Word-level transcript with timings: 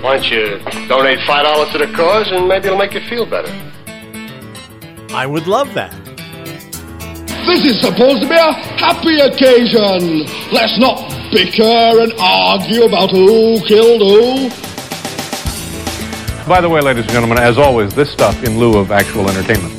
Why 0.00 0.16
don't 0.16 0.30
you 0.30 0.58
donate 0.88 1.18
$5 1.18 1.72
to 1.72 1.78
the 1.78 1.92
cause 1.94 2.26
and 2.32 2.48
maybe 2.48 2.68
it'll 2.68 2.78
make 2.78 2.94
you 2.94 3.02
feel 3.10 3.26
better? 3.26 3.52
I 5.14 5.26
would 5.26 5.46
love 5.46 5.74
that. 5.74 5.92
This 7.44 7.66
is 7.66 7.80
supposed 7.82 8.22
to 8.22 8.28
be 8.28 8.34
a 8.34 8.50
happy 8.80 9.20
occasion. 9.20 10.24
Let's 10.52 10.78
not 10.78 11.10
bicker 11.30 12.00
and 12.00 12.14
argue 12.18 12.84
about 12.84 13.10
who 13.10 13.60
killed 13.66 14.00
who. 14.00 14.48
By 16.48 16.62
the 16.62 16.70
way, 16.70 16.80
ladies 16.80 17.04
and 17.04 17.12
gentlemen, 17.12 17.36
as 17.36 17.58
always, 17.58 17.94
this 17.94 18.10
stuff 18.10 18.42
in 18.42 18.58
lieu 18.58 18.78
of 18.78 18.90
actual 18.90 19.28
entertainment. 19.28 19.74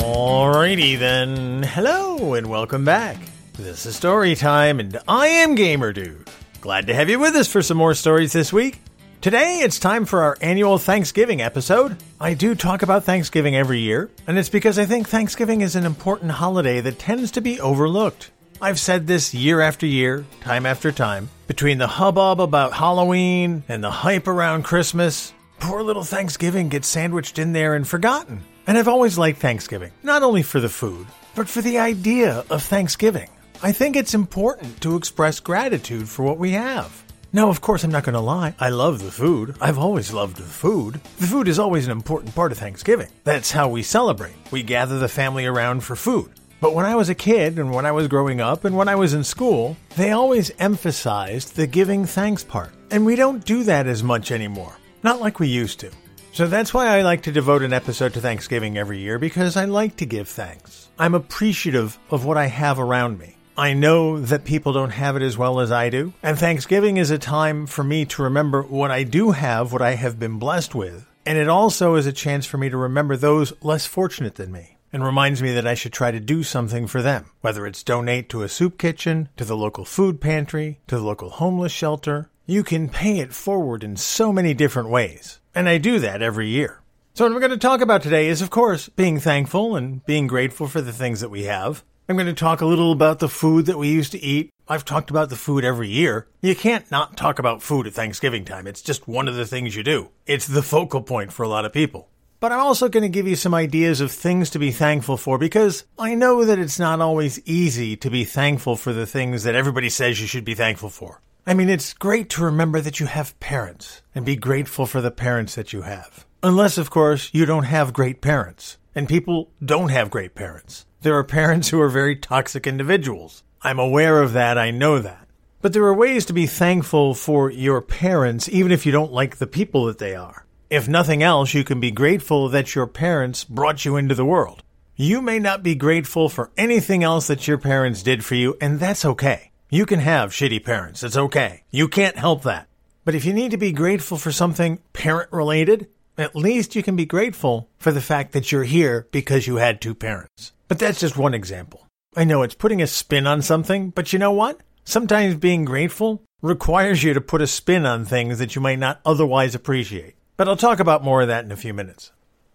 Alrighty 0.00 0.98
then. 0.98 1.62
Hello 1.62 2.32
and 2.32 2.46
welcome 2.46 2.86
back. 2.86 3.18
This 3.58 3.84
is 3.84 3.96
Story 3.96 4.34
Time, 4.34 4.80
and 4.80 4.98
I 5.06 5.26
am 5.26 5.54
Gamer 5.56 5.92
Dude. 5.92 6.26
Glad 6.62 6.86
to 6.86 6.94
have 6.94 7.10
you 7.10 7.18
with 7.18 7.36
us 7.36 7.52
for 7.52 7.60
some 7.60 7.76
more 7.76 7.92
stories 7.92 8.32
this 8.32 8.50
week. 8.50 8.80
Today, 9.20 9.60
it's 9.60 9.80
time 9.80 10.04
for 10.04 10.22
our 10.22 10.36
annual 10.40 10.78
Thanksgiving 10.78 11.40
episode. 11.40 11.96
I 12.20 12.34
do 12.34 12.54
talk 12.54 12.82
about 12.82 13.04
Thanksgiving 13.04 13.56
every 13.56 13.80
year, 13.80 14.08
and 14.26 14.38
it's 14.38 14.50
because 14.50 14.78
I 14.78 14.84
think 14.84 15.08
Thanksgiving 15.08 15.62
is 15.62 15.74
an 15.74 15.84
important 15.84 16.30
holiday 16.30 16.80
that 16.82 16.98
tends 16.98 17.32
to 17.32 17.40
be 17.40 17.60
overlooked. 17.60 18.30
I've 18.60 18.78
said 18.78 19.06
this 19.06 19.34
year 19.34 19.60
after 19.60 19.84
year, 19.84 20.24
time 20.42 20.64
after 20.64 20.92
time. 20.92 21.28
Between 21.48 21.78
the 21.78 21.88
hubbub 21.88 22.40
about 22.40 22.74
Halloween 22.74 23.64
and 23.68 23.82
the 23.82 23.90
hype 23.90 24.28
around 24.28 24.62
Christmas, 24.62 25.32
poor 25.58 25.82
little 25.82 26.04
Thanksgiving 26.04 26.68
gets 26.68 26.86
sandwiched 26.86 27.38
in 27.38 27.52
there 27.52 27.74
and 27.74 27.88
forgotten. 27.88 28.42
And 28.66 28.78
I've 28.78 28.88
always 28.88 29.18
liked 29.18 29.40
Thanksgiving, 29.40 29.90
not 30.04 30.22
only 30.22 30.42
for 30.42 30.60
the 30.60 30.68
food, 30.68 31.06
but 31.34 31.48
for 31.48 31.62
the 31.62 31.78
idea 31.78 32.44
of 32.48 32.62
Thanksgiving. 32.62 33.30
I 33.62 33.72
think 33.72 33.96
it's 33.96 34.14
important 34.14 34.80
to 34.82 34.94
express 34.94 35.40
gratitude 35.40 36.08
for 36.08 36.22
what 36.22 36.38
we 36.38 36.52
have. 36.52 37.05
Now, 37.36 37.50
of 37.50 37.60
course, 37.60 37.84
I'm 37.84 37.90
not 37.90 38.04
going 38.04 38.14
to 38.14 38.20
lie. 38.20 38.54
I 38.58 38.70
love 38.70 39.04
the 39.04 39.12
food. 39.12 39.56
I've 39.60 39.76
always 39.76 40.10
loved 40.10 40.38
the 40.38 40.42
food. 40.42 41.02
The 41.18 41.26
food 41.26 41.48
is 41.48 41.58
always 41.58 41.84
an 41.84 41.92
important 41.92 42.34
part 42.34 42.50
of 42.50 42.56
Thanksgiving. 42.56 43.08
That's 43.24 43.52
how 43.52 43.68
we 43.68 43.82
celebrate. 43.82 44.32
We 44.50 44.62
gather 44.62 44.98
the 44.98 45.06
family 45.06 45.44
around 45.44 45.84
for 45.84 45.96
food. 45.96 46.30
But 46.62 46.72
when 46.72 46.86
I 46.86 46.94
was 46.96 47.10
a 47.10 47.14
kid 47.14 47.58
and 47.58 47.74
when 47.74 47.84
I 47.84 47.92
was 47.92 48.08
growing 48.08 48.40
up 48.40 48.64
and 48.64 48.74
when 48.74 48.88
I 48.88 48.94
was 48.94 49.12
in 49.12 49.22
school, 49.22 49.76
they 49.96 50.12
always 50.12 50.50
emphasized 50.58 51.56
the 51.56 51.66
giving 51.66 52.06
thanks 52.06 52.42
part. 52.42 52.72
And 52.90 53.04
we 53.04 53.16
don't 53.16 53.44
do 53.44 53.64
that 53.64 53.86
as 53.86 54.02
much 54.02 54.32
anymore. 54.32 54.74
Not 55.02 55.20
like 55.20 55.38
we 55.38 55.48
used 55.48 55.78
to. 55.80 55.90
So 56.32 56.46
that's 56.46 56.72
why 56.72 56.86
I 56.86 57.02
like 57.02 57.20
to 57.24 57.32
devote 57.32 57.60
an 57.60 57.74
episode 57.74 58.14
to 58.14 58.20
Thanksgiving 58.22 58.78
every 58.78 59.00
year 59.00 59.18
because 59.18 59.58
I 59.58 59.66
like 59.66 59.96
to 59.96 60.06
give 60.06 60.26
thanks. 60.26 60.88
I'm 60.98 61.14
appreciative 61.14 61.98
of 62.10 62.24
what 62.24 62.38
I 62.38 62.46
have 62.46 62.78
around 62.78 63.18
me. 63.18 63.35
I 63.58 63.72
know 63.72 64.20
that 64.20 64.44
people 64.44 64.74
don't 64.74 64.90
have 64.90 65.16
it 65.16 65.22
as 65.22 65.38
well 65.38 65.60
as 65.60 65.72
I 65.72 65.88
do, 65.88 66.12
and 66.22 66.38
Thanksgiving 66.38 66.98
is 66.98 67.10
a 67.10 67.16
time 67.16 67.66
for 67.66 67.82
me 67.82 68.04
to 68.04 68.22
remember 68.22 68.60
what 68.60 68.90
I 68.90 69.02
do 69.02 69.30
have, 69.30 69.72
what 69.72 69.80
I 69.80 69.94
have 69.94 70.18
been 70.18 70.38
blessed 70.38 70.74
with, 70.74 71.06
and 71.24 71.38
it 71.38 71.48
also 71.48 71.94
is 71.94 72.06
a 72.06 72.12
chance 72.12 72.44
for 72.44 72.58
me 72.58 72.68
to 72.68 72.76
remember 72.76 73.16
those 73.16 73.54
less 73.62 73.86
fortunate 73.86 74.34
than 74.34 74.52
me, 74.52 74.76
and 74.92 75.02
reminds 75.02 75.40
me 75.40 75.54
that 75.54 75.66
I 75.66 75.72
should 75.72 75.94
try 75.94 76.10
to 76.10 76.20
do 76.20 76.42
something 76.42 76.86
for 76.86 77.00
them, 77.00 77.30
whether 77.40 77.66
it's 77.66 77.82
donate 77.82 78.28
to 78.28 78.42
a 78.42 78.48
soup 78.48 78.76
kitchen, 78.76 79.30
to 79.38 79.44
the 79.46 79.56
local 79.56 79.86
food 79.86 80.20
pantry, 80.20 80.78
to 80.88 80.96
the 80.96 81.02
local 81.02 81.30
homeless 81.30 81.72
shelter. 81.72 82.28
You 82.44 82.62
can 82.62 82.90
pay 82.90 83.20
it 83.20 83.32
forward 83.32 83.82
in 83.82 83.96
so 83.96 84.34
many 84.34 84.52
different 84.52 84.90
ways, 84.90 85.40
and 85.54 85.66
I 85.66 85.78
do 85.78 85.98
that 86.00 86.20
every 86.20 86.48
year. 86.48 86.82
So, 87.14 87.24
what 87.24 87.32
we're 87.32 87.40
going 87.40 87.52
to 87.52 87.56
talk 87.56 87.80
about 87.80 88.02
today 88.02 88.28
is, 88.28 88.42
of 88.42 88.50
course, 88.50 88.90
being 88.90 89.18
thankful 89.18 89.76
and 89.76 90.04
being 90.04 90.26
grateful 90.26 90.68
for 90.68 90.82
the 90.82 90.92
things 90.92 91.20
that 91.20 91.30
we 91.30 91.44
have. 91.44 91.82
I'm 92.08 92.14
going 92.14 92.26
to 92.26 92.34
talk 92.34 92.60
a 92.60 92.66
little 92.66 92.92
about 92.92 93.18
the 93.18 93.28
food 93.28 93.66
that 93.66 93.78
we 93.78 93.88
used 93.88 94.12
to 94.12 94.22
eat. 94.22 94.50
I've 94.68 94.84
talked 94.84 95.10
about 95.10 95.28
the 95.28 95.34
food 95.34 95.64
every 95.64 95.88
year. 95.88 96.28
You 96.40 96.54
can't 96.54 96.88
not 96.88 97.16
talk 97.16 97.40
about 97.40 97.64
food 97.64 97.88
at 97.88 97.94
Thanksgiving 97.94 98.44
time. 98.44 98.68
It's 98.68 98.80
just 98.80 99.08
one 99.08 99.26
of 99.26 99.34
the 99.34 99.44
things 99.44 99.74
you 99.74 99.82
do. 99.82 100.10
It's 100.24 100.46
the 100.46 100.62
focal 100.62 101.02
point 101.02 101.32
for 101.32 101.42
a 101.42 101.48
lot 101.48 101.64
of 101.64 101.72
people. 101.72 102.08
But 102.38 102.52
I'm 102.52 102.60
also 102.60 102.88
going 102.88 103.02
to 103.02 103.08
give 103.08 103.26
you 103.26 103.34
some 103.34 103.54
ideas 103.54 104.00
of 104.00 104.12
things 104.12 104.50
to 104.50 104.60
be 104.60 104.70
thankful 104.70 105.16
for 105.16 105.36
because 105.36 105.82
I 105.98 106.14
know 106.14 106.44
that 106.44 106.60
it's 106.60 106.78
not 106.78 107.00
always 107.00 107.40
easy 107.44 107.96
to 107.96 108.08
be 108.08 108.22
thankful 108.22 108.76
for 108.76 108.92
the 108.92 109.06
things 109.06 109.42
that 109.42 109.56
everybody 109.56 109.88
says 109.88 110.20
you 110.20 110.28
should 110.28 110.44
be 110.44 110.54
thankful 110.54 110.90
for. 110.90 111.20
I 111.44 111.54
mean, 111.54 111.68
it's 111.68 111.92
great 111.92 112.30
to 112.30 112.44
remember 112.44 112.80
that 112.82 113.00
you 113.00 113.06
have 113.06 113.38
parents 113.40 114.02
and 114.14 114.24
be 114.24 114.36
grateful 114.36 114.86
for 114.86 115.00
the 115.00 115.10
parents 115.10 115.56
that 115.56 115.72
you 115.72 115.82
have. 115.82 116.24
Unless, 116.44 116.78
of 116.78 116.88
course, 116.88 117.30
you 117.32 117.46
don't 117.46 117.64
have 117.64 117.92
great 117.92 118.20
parents. 118.20 118.78
And 118.94 119.08
people 119.08 119.50
don't 119.62 119.90
have 119.90 120.08
great 120.08 120.34
parents. 120.34 120.85
There 121.02 121.16
are 121.16 121.24
parents 121.24 121.68
who 121.68 121.80
are 121.80 121.88
very 121.88 122.16
toxic 122.16 122.66
individuals. 122.66 123.42
I'm 123.62 123.78
aware 123.78 124.22
of 124.22 124.32
that, 124.32 124.56
I 124.56 124.70
know 124.70 124.98
that. 124.98 125.28
But 125.60 125.72
there 125.72 125.84
are 125.84 125.94
ways 125.94 126.24
to 126.26 126.32
be 126.32 126.46
thankful 126.46 127.14
for 127.14 127.50
your 127.50 127.80
parents, 127.80 128.48
even 128.48 128.72
if 128.72 128.86
you 128.86 128.92
don't 128.92 129.12
like 129.12 129.36
the 129.36 129.46
people 129.46 129.84
that 129.86 129.98
they 129.98 130.14
are. 130.14 130.46
If 130.70 130.88
nothing 130.88 131.22
else, 131.22 131.54
you 131.54 131.64
can 131.64 131.80
be 131.80 131.90
grateful 131.90 132.48
that 132.48 132.74
your 132.74 132.86
parents 132.86 133.44
brought 133.44 133.84
you 133.84 133.96
into 133.96 134.14
the 134.14 134.24
world. 134.24 134.62
You 134.96 135.20
may 135.20 135.38
not 135.38 135.62
be 135.62 135.74
grateful 135.74 136.28
for 136.28 136.50
anything 136.56 137.04
else 137.04 137.26
that 137.26 137.46
your 137.46 137.58
parents 137.58 138.02
did 138.02 138.24
for 138.24 138.34
you, 138.34 138.56
and 138.60 138.80
that's 138.80 139.04
okay. 139.04 139.50
You 139.68 139.84
can 139.84 140.00
have 140.00 140.30
shitty 140.30 140.64
parents, 140.64 141.02
it's 141.02 141.16
okay. 141.16 141.64
You 141.70 141.88
can't 141.88 142.16
help 142.16 142.42
that. 142.44 142.68
But 143.04 143.14
if 143.14 143.24
you 143.24 143.32
need 143.32 143.50
to 143.50 143.56
be 143.56 143.72
grateful 143.72 144.16
for 144.16 144.32
something 144.32 144.80
parent 144.92 145.30
related, 145.32 145.88
at 146.18 146.36
least 146.36 146.74
you 146.74 146.82
can 146.82 146.96
be 146.96 147.06
grateful 147.06 147.68
for 147.78 147.92
the 147.92 148.00
fact 148.00 148.32
that 148.32 148.50
you're 148.50 148.64
here 148.64 149.06
because 149.12 149.46
you 149.46 149.56
had 149.56 149.80
two 149.80 149.94
parents. 149.94 150.52
But 150.68 150.78
that's 150.78 151.00
just 151.00 151.16
one 151.16 151.34
example. 151.34 151.86
I 152.16 152.24
know 152.24 152.42
it's 152.42 152.54
putting 152.54 152.80
a 152.80 152.86
spin 152.86 153.26
on 153.26 153.42
something, 153.42 153.90
but 153.90 154.12
you 154.12 154.18
know 154.18 154.32
what? 154.32 154.60
Sometimes 154.84 155.34
being 155.34 155.64
grateful 155.64 156.22
requires 156.42 157.02
you 157.02 157.12
to 157.14 157.20
put 157.20 157.42
a 157.42 157.46
spin 157.46 157.84
on 157.84 158.04
things 158.04 158.38
that 158.38 158.54
you 158.54 158.62
might 158.62 158.78
not 158.78 159.00
otherwise 159.04 159.54
appreciate. 159.54 160.14
But 160.36 160.48
I'll 160.48 160.56
talk 160.56 160.80
about 160.80 161.04
more 161.04 161.22
of 161.22 161.28
that 161.28 161.44
in 161.44 161.52
a 161.52 161.56
few 161.56 161.74
minutes. 161.74 162.12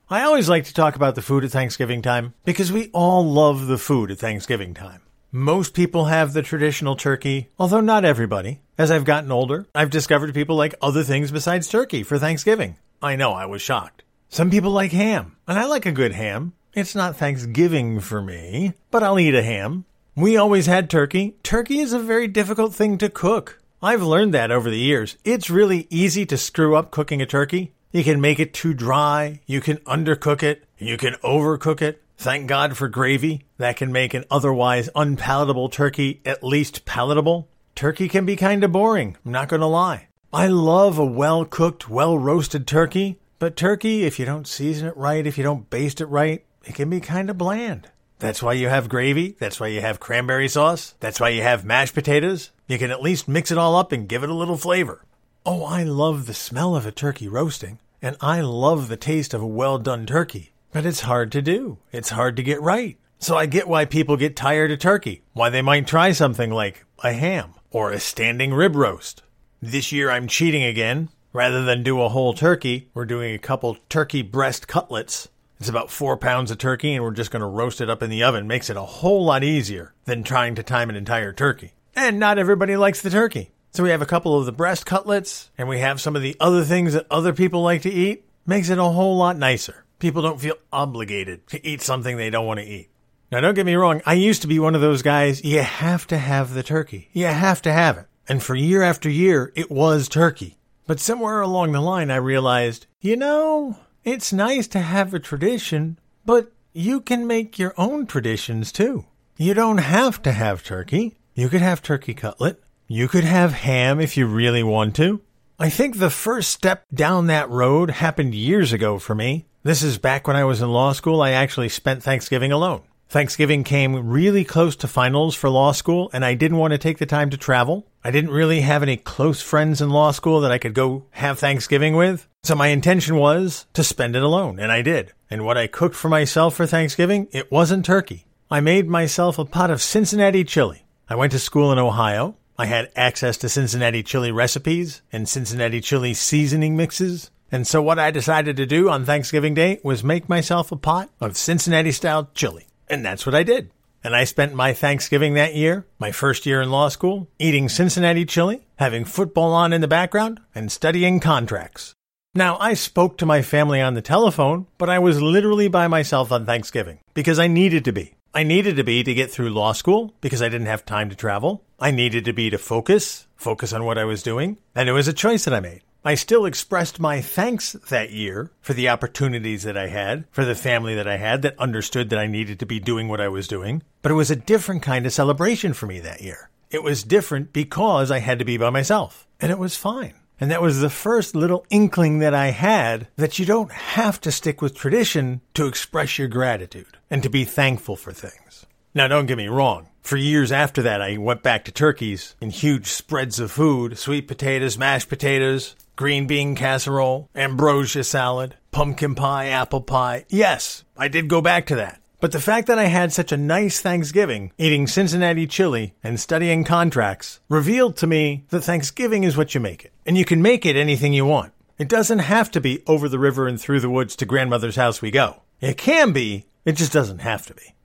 I 0.10 0.24
always 0.24 0.50
like 0.50 0.66
to 0.66 0.74
talk 0.74 0.96
about 0.96 1.16
the 1.16 1.22
food 1.22 1.44
at 1.44 1.52
Thanksgiving 1.52 2.02
time 2.02 2.34
because 2.44 2.72
we 2.72 2.90
all 2.94 3.24
love 3.24 3.68
the 3.68 3.78
food 3.78 4.12
at 4.12 4.20
Thanksgiving 4.20 4.74
time. 4.74 5.02
Most 5.32 5.74
people 5.74 6.06
have 6.06 6.34
the 6.34 6.42
traditional 6.42 6.96
turkey, 6.96 7.50
although 7.58 7.80
not 7.80 8.04
everybody. 8.04 8.62
As 8.78 8.92
I've 8.92 9.06
gotten 9.06 9.32
older, 9.32 9.68
I've 9.74 9.90
discovered 9.90 10.34
people 10.34 10.58
like 10.58 10.76
other 10.82 11.04
things 11.04 11.32
besides 11.32 11.70
turkey 11.70 12.04
for 12.04 12.20
Thanksgiving. 12.20 12.76
I 13.02 13.16
know, 13.16 13.32
I 13.32 13.48
was 13.48 13.62
shocked. 13.64 14.04
Some 14.30 14.52
people 14.52 14.72
like 14.72 14.92
ham, 14.92 15.36
and 15.48 15.58
I 15.58 15.66
like 15.66 15.88
a 15.88 15.92
good 15.92 16.12
ham. 16.12 16.54
It's 16.74 16.94
not 16.94 17.16
Thanksgiving 17.16 18.00
for 18.00 18.22
me, 18.22 18.74
but 18.92 19.02
I'll 19.02 19.20
eat 19.20 19.34
a 19.34 19.42
ham. 19.42 19.86
We 20.16 20.38
always 20.38 20.68
had 20.68 20.90
turkey. 20.90 21.36
Turkey 21.42 21.80
is 21.80 21.94
a 21.94 22.00
very 22.00 22.28
difficult 22.28 22.76
thing 22.76 22.98
to 23.00 23.10
cook. 23.10 23.60
I've 23.82 24.04
learned 24.04 24.36
that 24.36 24.52
over 24.52 24.70
the 24.70 24.78
years. 24.78 25.18
It's 25.26 25.50
really 25.50 25.88
easy 25.90 26.28
to 26.28 26.38
screw 26.38 26.76
up 26.76 26.92
cooking 26.92 27.22
a 27.22 27.26
turkey. 27.26 27.74
You 27.92 28.04
can 28.04 28.22
make 28.22 28.40
it 28.40 28.54
too 28.54 28.74
dry, 28.76 29.42
you 29.48 29.60
can 29.62 29.78
undercook 29.78 30.44
it, 30.44 30.64
you 30.78 30.96
can 30.98 31.16
overcook 31.16 31.82
it. 31.82 32.02
Thank 32.18 32.48
God 32.48 32.78
for 32.78 32.88
gravy. 32.88 33.46
That 33.58 33.78
can 33.78 33.92
make 33.92 34.14
an 34.14 34.26
otherwise 34.30 34.90
unpalatable 34.96 35.70
turkey 35.70 36.22
at 36.24 36.44
least 36.44 36.86
palatable. 36.86 37.50
Turkey 37.74 38.08
can 38.08 38.28
be 38.28 38.36
kind 38.36 38.64
of 38.64 38.72
boring, 38.72 39.18
I'm 39.26 39.32
not 39.32 39.50
going 39.50 39.62
to 39.62 39.66
lie. 39.66 40.08
I 40.34 40.48
love 40.48 40.98
a 40.98 41.06
well 41.06 41.44
cooked, 41.44 41.90
well 41.90 42.18
roasted 42.18 42.66
turkey, 42.66 43.20
but 43.38 43.58
turkey, 43.58 44.06
if 44.06 44.18
you 44.18 44.26
don't 44.26 44.48
season 44.48 44.88
it 44.88 44.96
right, 44.96 45.28
if 45.28 45.38
you 45.38 45.44
don't 45.44 45.70
baste 45.70 46.00
it 46.00 46.06
right, 46.06 46.46
it 46.64 46.74
can 46.74 46.90
be 46.90 47.02
kind 47.02 47.30
of 47.30 47.38
bland. 47.38 47.90
That's 48.20 48.42
why 48.42 48.54
you 48.54 48.70
have 48.70 48.88
gravy. 48.88 49.36
That's 49.40 49.60
why 49.60 49.68
you 49.68 49.82
have 49.82 50.00
cranberry 50.00 50.48
sauce. 50.48 50.96
That's 51.02 51.20
why 51.20 51.30
you 51.30 51.42
have 51.42 51.66
mashed 51.66 51.94
potatoes. 51.94 52.52
You 52.66 52.78
can 52.78 52.92
at 52.92 53.02
least 53.02 53.28
mix 53.28 53.52
it 53.52 53.58
all 53.58 53.76
up 53.76 53.92
and 53.92 54.08
give 54.08 54.24
it 54.24 54.30
a 54.30 54.34
little 54.34 54.56
flavor. 54.56 55.04
Oh, 55.46 55.66
I 55.66 55.84
love 55.84 56.28
the 56.28 56.34
smell 56.34 56.78
of 56.78 56.86
a 56.86 56.94
turkey 56.94 57.28
roasting, 57.28 57.80
and 58.02 58.16
I 58.22 58.40
love 58.40 58.88
the 58.88 58.96
taste 58.96 59.34
of 59.34 59.42
a 59.42 59.48
well 59.48 59.80
done 59.80 60.06
turkey. 60.06 60.54
But 60.72 60.86
it's 60.86 61.02
hard 61.02 61.34
to 61.34 61.42
do. 61.42 61.80
It's 61.92 62.12
hard 62.12 62.38
to 62.38 62.44
get 62.44 62.62
right. 62.62 62.98
So 63.20 63.36
I 63.36 63.48
get 63.48 63.68
why 63.68 63.84
people 63.84 64.16
get 64.16 64.38
tired 64.38 64.72
of 64.72 64.80
turkey, 64.80 65.24
why 65.34 65.50
they 65.50 65.62
might 65.62 65.88
try 65.88 66.14
something 66.14 66.52
like 66.52 66.86
a 67.04 67.12
ham 67.12 67.56
or 67.70 67.92
a 67.92 68.00
standing 68.00 68.54
rib 68.54 68.78
roast. 68.78 69.24
This 69.62 69.92
year 69.92 70.10
I'm 70.10 70.28
cheating 70.28 70.64
again. 70.64 71.10
Rather 71.34 71.64
than 71.64 71.84
do 71.84 72.02
a 72.02 72.10
whole 72.10 72.34
turkey, 72.34 72.90
we're 72.94 73.06
doing 73.06 73.34
a 73.34 73.40
couple 73.40 73.78
turkey 73.88 74.22
breast 74.22 74.68
cutlets 74.68 75.30
it's 75.62 75.70
about 75.70 75.92
four 75.92 76.18
pounds 76.18 76.50
of 76.50 76.58
turkey, 76.58 76.96
and 76.96 77.04
we're 77.04 77.12
just 77.12 77.30
going 77.30 77.42
to 77.42 77.46
roast 77.46 77.82
it 77.82 77.90
up 77.90 78.02
in 78.02 78.10
the 78.10 78.24
oven. 78.24 78.48
Makes 78.48 78.72
it 78.72 78.78
a 78.78 78.82
whole 78.82 79.24
lot 79.24 79.44
easier 79.44 79.94
than 80.06 80.24
trying 80.24 80.56
to 80.56 80.64
time 80.64 80.90
an 80.90 80.96
entire 80.96 81.32
turkey. 81.32 81.74
And 81.96 82.18
not 82.18 82.40
everybody 82.40 82.76
likes 82.76 83.04
the 83.04 83.12
turkey. 83.12 83.52
So 83.70 83.84
we 83.84 83.92
have 83.92 84.02
a 84.02 84.08
couple 84.08 84.36
of 84.36 84.48
the 84.48 84.52
breast 84.52 84.88
cutlets, 84.88 85.52
and 85.60 85.70
we 85.70 85.78
have 85.78 86.02
some 86.02 86.16
of 86.16 86.24
the 86.24 86.36
other 86.40 86.64
things 86.64 86.94
that 86.94 87.06
other 87.12 87.32
people 87.32 87.62
like 87.62 87.84
to 87.84 87.92
eat. 87.92 88.26
Makes 88.44 88.72
it 88.72 88.80
a 88.80 88.84
whole 88.84 89.18
lot 89.18 89.38
nicer. 89.38 89.86
People 90.00 90.24
don't 90.24 90.42
feel 90.42 90.56
obligated 90.74 91.46
to 91.50 91.64
eat 91.64 91.84
something 91.84 92.18
they 92.18 92.32
don't 92.32 92.48
want 92.48 92.60
to 92.60 92.66
eat. 92.66 92.90
Now, 93.32 93.40
don't 93.40 93.54
get 93.54 93.68
me 93.68 93.76
wrong, 93.76 94.02
I 94.04 94.16
used 94.16 94.42
to 94.42 94.48
be 94.48 94.58
one 94.58 94.74
of 94.74 94.82
those 94.82 95.04
guys, 95.04 95.44
you 95.46 95.62
have 95.62 96.08
to 96.08 96.18
have 96.18 96.56
the 96.56 96.64
turkey. 96.64 97.10
You 97.14 97.28
have 97.28 97.62
to 97.62 97.72
have 97.72 98.00
it. 98.00 98.08
And 98.28 98.42
for 98.42 98.56
year 98.56 98.82
after 98.82 99.10
year, 99.10 99.52
it 99.56 99.72
was 99.72 100.08
turkey. 100.08 100.58
But 100.88 101.00
somewhere 101.00 101.42
along 101.42 101.72
the 101.72 101.82
line, 101.82 102.12
I 102.12 102.18
realized, 102.18 102.86
you 103.00 103.16
know, 103.16 103.78
it's 104.04 104.34
nice 104.34 104.68
to 104.70 104.80
have 104.80 105.14
a 105.14 105.20
tradition, 105.20 106.00
but 106.26 106.52
you 106.74 107.02
can 107.02 107.28
make 107.28 107.60
your 107.60 107.74
own 107.78 108.08
traditions 108.08 108.72
too. 108.72 109.06
You 109.38 109.54
don't 109.54 109.80
have 109.80 110.22
to 110.24 110.32
have 110.32 110.64
turkey. 110.64 111.18
You 111.34 111.50
could 111.50 111.62
have 111.62 111.82
turkey 111.82 112.14
cutlet. 112.14 112.62
You 112.88 113.08
could 113.08 113.24
have 113.24 113.54
ham 113.54 114.00
if 114.00 114.18
you 114.18 114.26
really 114.26 114.64
want 114.64 114.96
to. 114.98 115.22
I 115.60 115.70
think 115.70 115.98
the 115.98 116.10
first 116.10 116.52
step 116.52 116.86
down 116.94 117.28
that 117.28 117.50
road 117.50 117.90
happened 117.90 118.34
years 118.36 118.74
ago 118.74 119.00
for 119.00 119.16
me. 119.16 119.46
This 119.64 119.84
is 119.84 119.98
back 119.98 120.28
when 120.28 120.36
I 120.36 120.44
was 120.44 120.62
in 120.62 120.72
law 120.72 120.92
school. 120.92 121.22
I 121.22 121.32
actually 121.32 121.70
spent 121.70 122.02
Thanksgiving 122.02 122.52
alone. 122.52 122.82
Thanksgiving 123.12 123.66
came 123.66 124.08
really 124.08 124.46
close 124.46 124.78
to 124.78 124.88
finals 124.88 125.36
for 125.36 125.50
law 125.50 125.74
school, 125.74 126.10
and 126.14 126.24
I 126.24 126.34
didn't 126.34 126.60
want 126.60 126.72
to 126.72 126.78
take 126.78 126.98
the 126.98 127.06
time 127.06 127.30
to 127.32 127.38
travel. 127.38 127.86
I 128.06 128.10
didn't 128.10 128.32
really 128.32 128.62
have 128.62 128.84
any 128.84 128.96
close 128.96 129.42
friends 129.42 129.82
in 129.82 129.90
law 129.90 130.12
school 130.12 130.40
that 130.40 130.52
I 130.54 130.58
could 130.58 130.74
go 130.74 131.04
have 131.12 131.38
Thanksgiving 131.38 131.98
with. 131.98 132.26
So 132.44 132.56
my 132.56 132.68
intention 132.68 133.18
was 133.18 133.66
to 133.74 133.84
spend 133.84 134.16
it 134.16 134.24
alone, 134.24 134.62
and 134.62 134.72
I 134.72 134.82
did. 134.82 135.12
And 135.30 135.44
what 135.44 135.58
I 135.58 135.68
cooked 135.68 135.98
for 135.98 136.08
myself 136.08 136.56
for 136.56 136.66
Thanksgiving, 136.66 137.28
it 137.34 137.52
wasn't 137.52 137.84
turkey. 137.84 138.28
I 138.50 138.62
made 138.62 138.88
myself 138.88 139.38
a 139.38 139.44
pot 139.44 139.72
of 139.72 139.82
Cincinnati 139.82 140.46
chili. 140.46 140.86
I 141.10 141.16
went 141.16 141.34
to 141.34 141.40
school 141.40 141.74
in 141.74 141.80
Ohio. 141.80 142.38
I 142.58 142.68
had 142.68 142.94
access 142.96 143.36
to 143.40 143.50
Cincinnati 143.50 144.04
chili 144.04 144.32
recipes 144.32 145.02
and 145.12 145.28
Cincinnati 145.28 145.82
chili 145.82 146.14
seasoning 146.14 146.78
mixes. 146.78 147.30
And 147.52 147.68
so 147.68 147.82
what 147.82 148.00
I 148.00 148.10
decided 148.10 148.56
to 148.56 148.66
do 148.66 148.90
on 148.90 149.04
Thanksgiving 149.04 149.54
Day 149.54 149.82
was 149.84 150.02
make 150.02 150.30
myself 150.30 150.72
a 150.72 150.78
pot 150.78 151.10
of 151.20 151.36
Cincinnati 151.36 151.92
style 151.92 152.30
chili. 152.34 152.68
And 152.92 153.06
that's 153.06 153.26
what 153.26 153.34
I 153.34 153.44
did. 153.44 153.72
And 154.04 154.14
I 154.14 154.26
spent 154.26 154.54
my 154.54 154.74
Thanksgiving 154.74 155.36
that 155.36 155.56
year, 155.56 155.86
my 155.98 156.12
first 156.12 156.46
year 156.46 156.62
in 156.62 156.70
law 156.70 156.90
school, 156.90 157.30
eating 157.40 157.70
Cincinnati 157.70 158.26
chili, 158.26 158.68
having 158.76 159.06
football 159.06 159.54
on 159.54 159.72
in 159.72 159.80
the 159.80 159.88
background, 159.88 160.42
and 160.54 160.70
studying 160.70 161.22
contracts. 161.22 161.94
Now, 162.36 162.58
I 162.58 162.74
spoke 162.74 163.18
to 163.18 163.26
my 163.26 163.42
family 163.42 163.80
on 163.80 163.94
the 163.94 164.02
telephone, 164.02 164.68
but 164.78 164.90
I 164.90 165.00
was 165.00 165.22
literally 165.22 165.70
by 165.70 165.88
myself 165.88 166.34
on 166.34 166.46
Thanksgiving 166.46 167.00
because 167.14 167.40
I 167.40 167.48
needed 167.48 167.86
to 167.86 167.94
be. 167.94 168.16
I 168.34 168.44
needed 168.44 168.76
to 168.76 168.84
be 168.84 169.04
to 169.04 169.14
get 169.14 169.32
through 169.32 169.52
law 169.52 169.72
school 169.72 170.14
because 170.20 170.42
I 170.42 170.50
didn't 170.50 170.68
have 170.68 170.86
time 170.86 171.10
to 171.10 171.16
travel. 171.16 171.64
I 171.80 171.92
needed 171.92 172.26
to 172.26 172.34
be 172.34 172.50
to 172.50 172.58
focus, 172.58 173.28
focus 173.38 173.72
on 173.72 173.86
what 173.86 173.98
I 173.98 174.04
was 174.04 174.24
doing, 174.24 174.58
and 174.76 174.90
it 174.90 174.94
was 174.94 175.08
a 175.08 175.14
choice 175.14 175.46
that 175.46 175.54
I 175.54 175.62
made. 175.62 175.82
I 176.04 176.16
still 176.16 176.46
expressed 176.46 177.00
my 177.00 177.22
thanks 177.22 177.74
that 177.90 178.10
year 178.10 178.50
for 178.60 178.74
the 178.74 178.90
opportunities 178.90 179.62
that 179.64 179.78
I 179.78 179.88
had, 179.88 180.26
for 180.32 180.44
the 180.44 180.56
family 180.56 180.96
that 180.96 181.08
I 181.08 181.18
had 181.18 181.44
that 181.44 181.60
understood 181.60 182.10
that 182.10 182.18
I 182.18 182.26
needed 182.26 182.60
to 182.60 182.66
be 182.66 182.80
doing 182.80 183.08
what 183.08 183.22
I 183.22 183.28
was 183.28 183.48
doing. 183.48 183.84
But 184.02 184.12
it 184.12 184.16
was 184.16 184.32
a 184.32 184.36
different 184.36 184.82
kind 184.82 185.06
of 185.06 185.14
celebration 185.14 185.74
for 185.74 185.86
me 185.86 186.00
that 186.00 186.22
year. 186.22 186.50
It 186.72 186.82
was 186.82 187.04
different 187.04 187.54
because 187.54 188.10
I 188.10 188.18
had 188.18 188.40
to 188.40 188.46
be 188.46 188.58
by 188.58 188.72
myself. 188.72 189.28
And 189.40 189.52
it 189.52 189.60
was 189.60 189.76
fine. 189.76 190.16
And 190.40 190.50
that 190.50 190.62
was 190.62 190.80
the 190.80 190.90
first 190.90 191.36
little 191.36 191.68
inkling 191.70 192.18
that 192.20 192.34
I 192.34 192.48
had 192.48 193.08
that 193.18 193.38
you 193.38 193.46
don't 193.46 193.72
have 193.72 194.20
to 194.22 194.32
stick 194.32 194.60
with 194.60 194.74
tradition 194.74 195.42
to 195.54 195.68
express 195.68 196.18
your 196.18 196.30
gratitude 196.30 196.98
and 197.12 197.22
to 197.22 197.30
be 197.30 197.46
thankful 197.46 197.96
for 197.96 198.12
things. 198.12 198.66
Now, 198.96 199.08
don't 199.08 199.28
get 199.28 199.38
me 199.38 199.48
wrong. 199.48 199.88
For 200.02 200.18
years 200.18 200.52
after 200.52 200.82
that, 200.82 201.00
I 201.00 201.18
went 201.18 201.44
back 201.44 201.64
to 201.66 201.72
turkeys 201.72 202.36
and 202.42 202.52
huge 202.52 202.88
spreads 202.88 203.40
of 203.40 203.52
food 203.52 204.00
sweet 204.00 204.28
potatoes, 204.28 204.80
mashed 204.80 205.10
potatoes, 205.10 205.76
green 206.02 206.26
bean 206.26 206.56
casserole, 206.56 207.30
ambrosia 207.36 208.04
salad, 208.04 208.56
pumpkin 208.72 209.14
pie, 209.14 209.50
apple 209.50 209.82
pie. 209.82 210.26
Yes, 210.30 210.84
I 210.98 211.08
did 211.08 211.28
go 211.28 211.42
back 211.42 211.68
to 211.68 211.76
that. 211.76 212.02
But 212.20 212.32
the 212.32 212.40
fact 212.40 212.66
that 212.66 212.80
I 212.80 212.86
had 212.86 213.14
such 213.14 213.32
a 213.32 213.38
nice 213.38 213.82
Thanksgiving, 213.82 214.52
eating 214.58 214.88
Cincinnati 214.88 215.46
chili 215.46 215.94
and 216.04 216.20
studying 216.20 216.64
contracts, 216.64 217.40
revealed 217.50 217.98
to 217.98 218.08
me 218.08 218.46
that 218.50 218.62
Thanksgiving 218.62 219.24
is 219.24 219.38
what 219.38 219.54
you 219.54 219.62
make 219.62 219.86
it. 219.86 219.94
And 220.04 220.18
you 220.18 220.26
can 220.26 220.42
make 220.42 220.66
it 220.66 220.76
anything 220.76 221.14
you 221.14 221.24
want. 221.24 221.54
It 221.78 221.88
doesn't 221.88 222.18
have 222.18 222.50
to 222.52 222.60
be 222.60 222.82
over 222.88 223.08
the 223.08 223.20
river 223.20 223.48
and 223.48 223.62
through 223.62 223.82
the 223.82 223.88
woods 223.88 224.16
to 224.16 224.26
grandmother's 224.26 224.78
house 224.78 225.04
we 225.04 225.12
go. 225.12 225.44
It 225.60 225.78
can 225.78 226.14
be, 226.14 226.46
it 226.66 226.72
just 226.72 226.92
doesn't 226.92 227.20
have 227.20 227.46
to 227.46 227.54
be. 227.54 227.76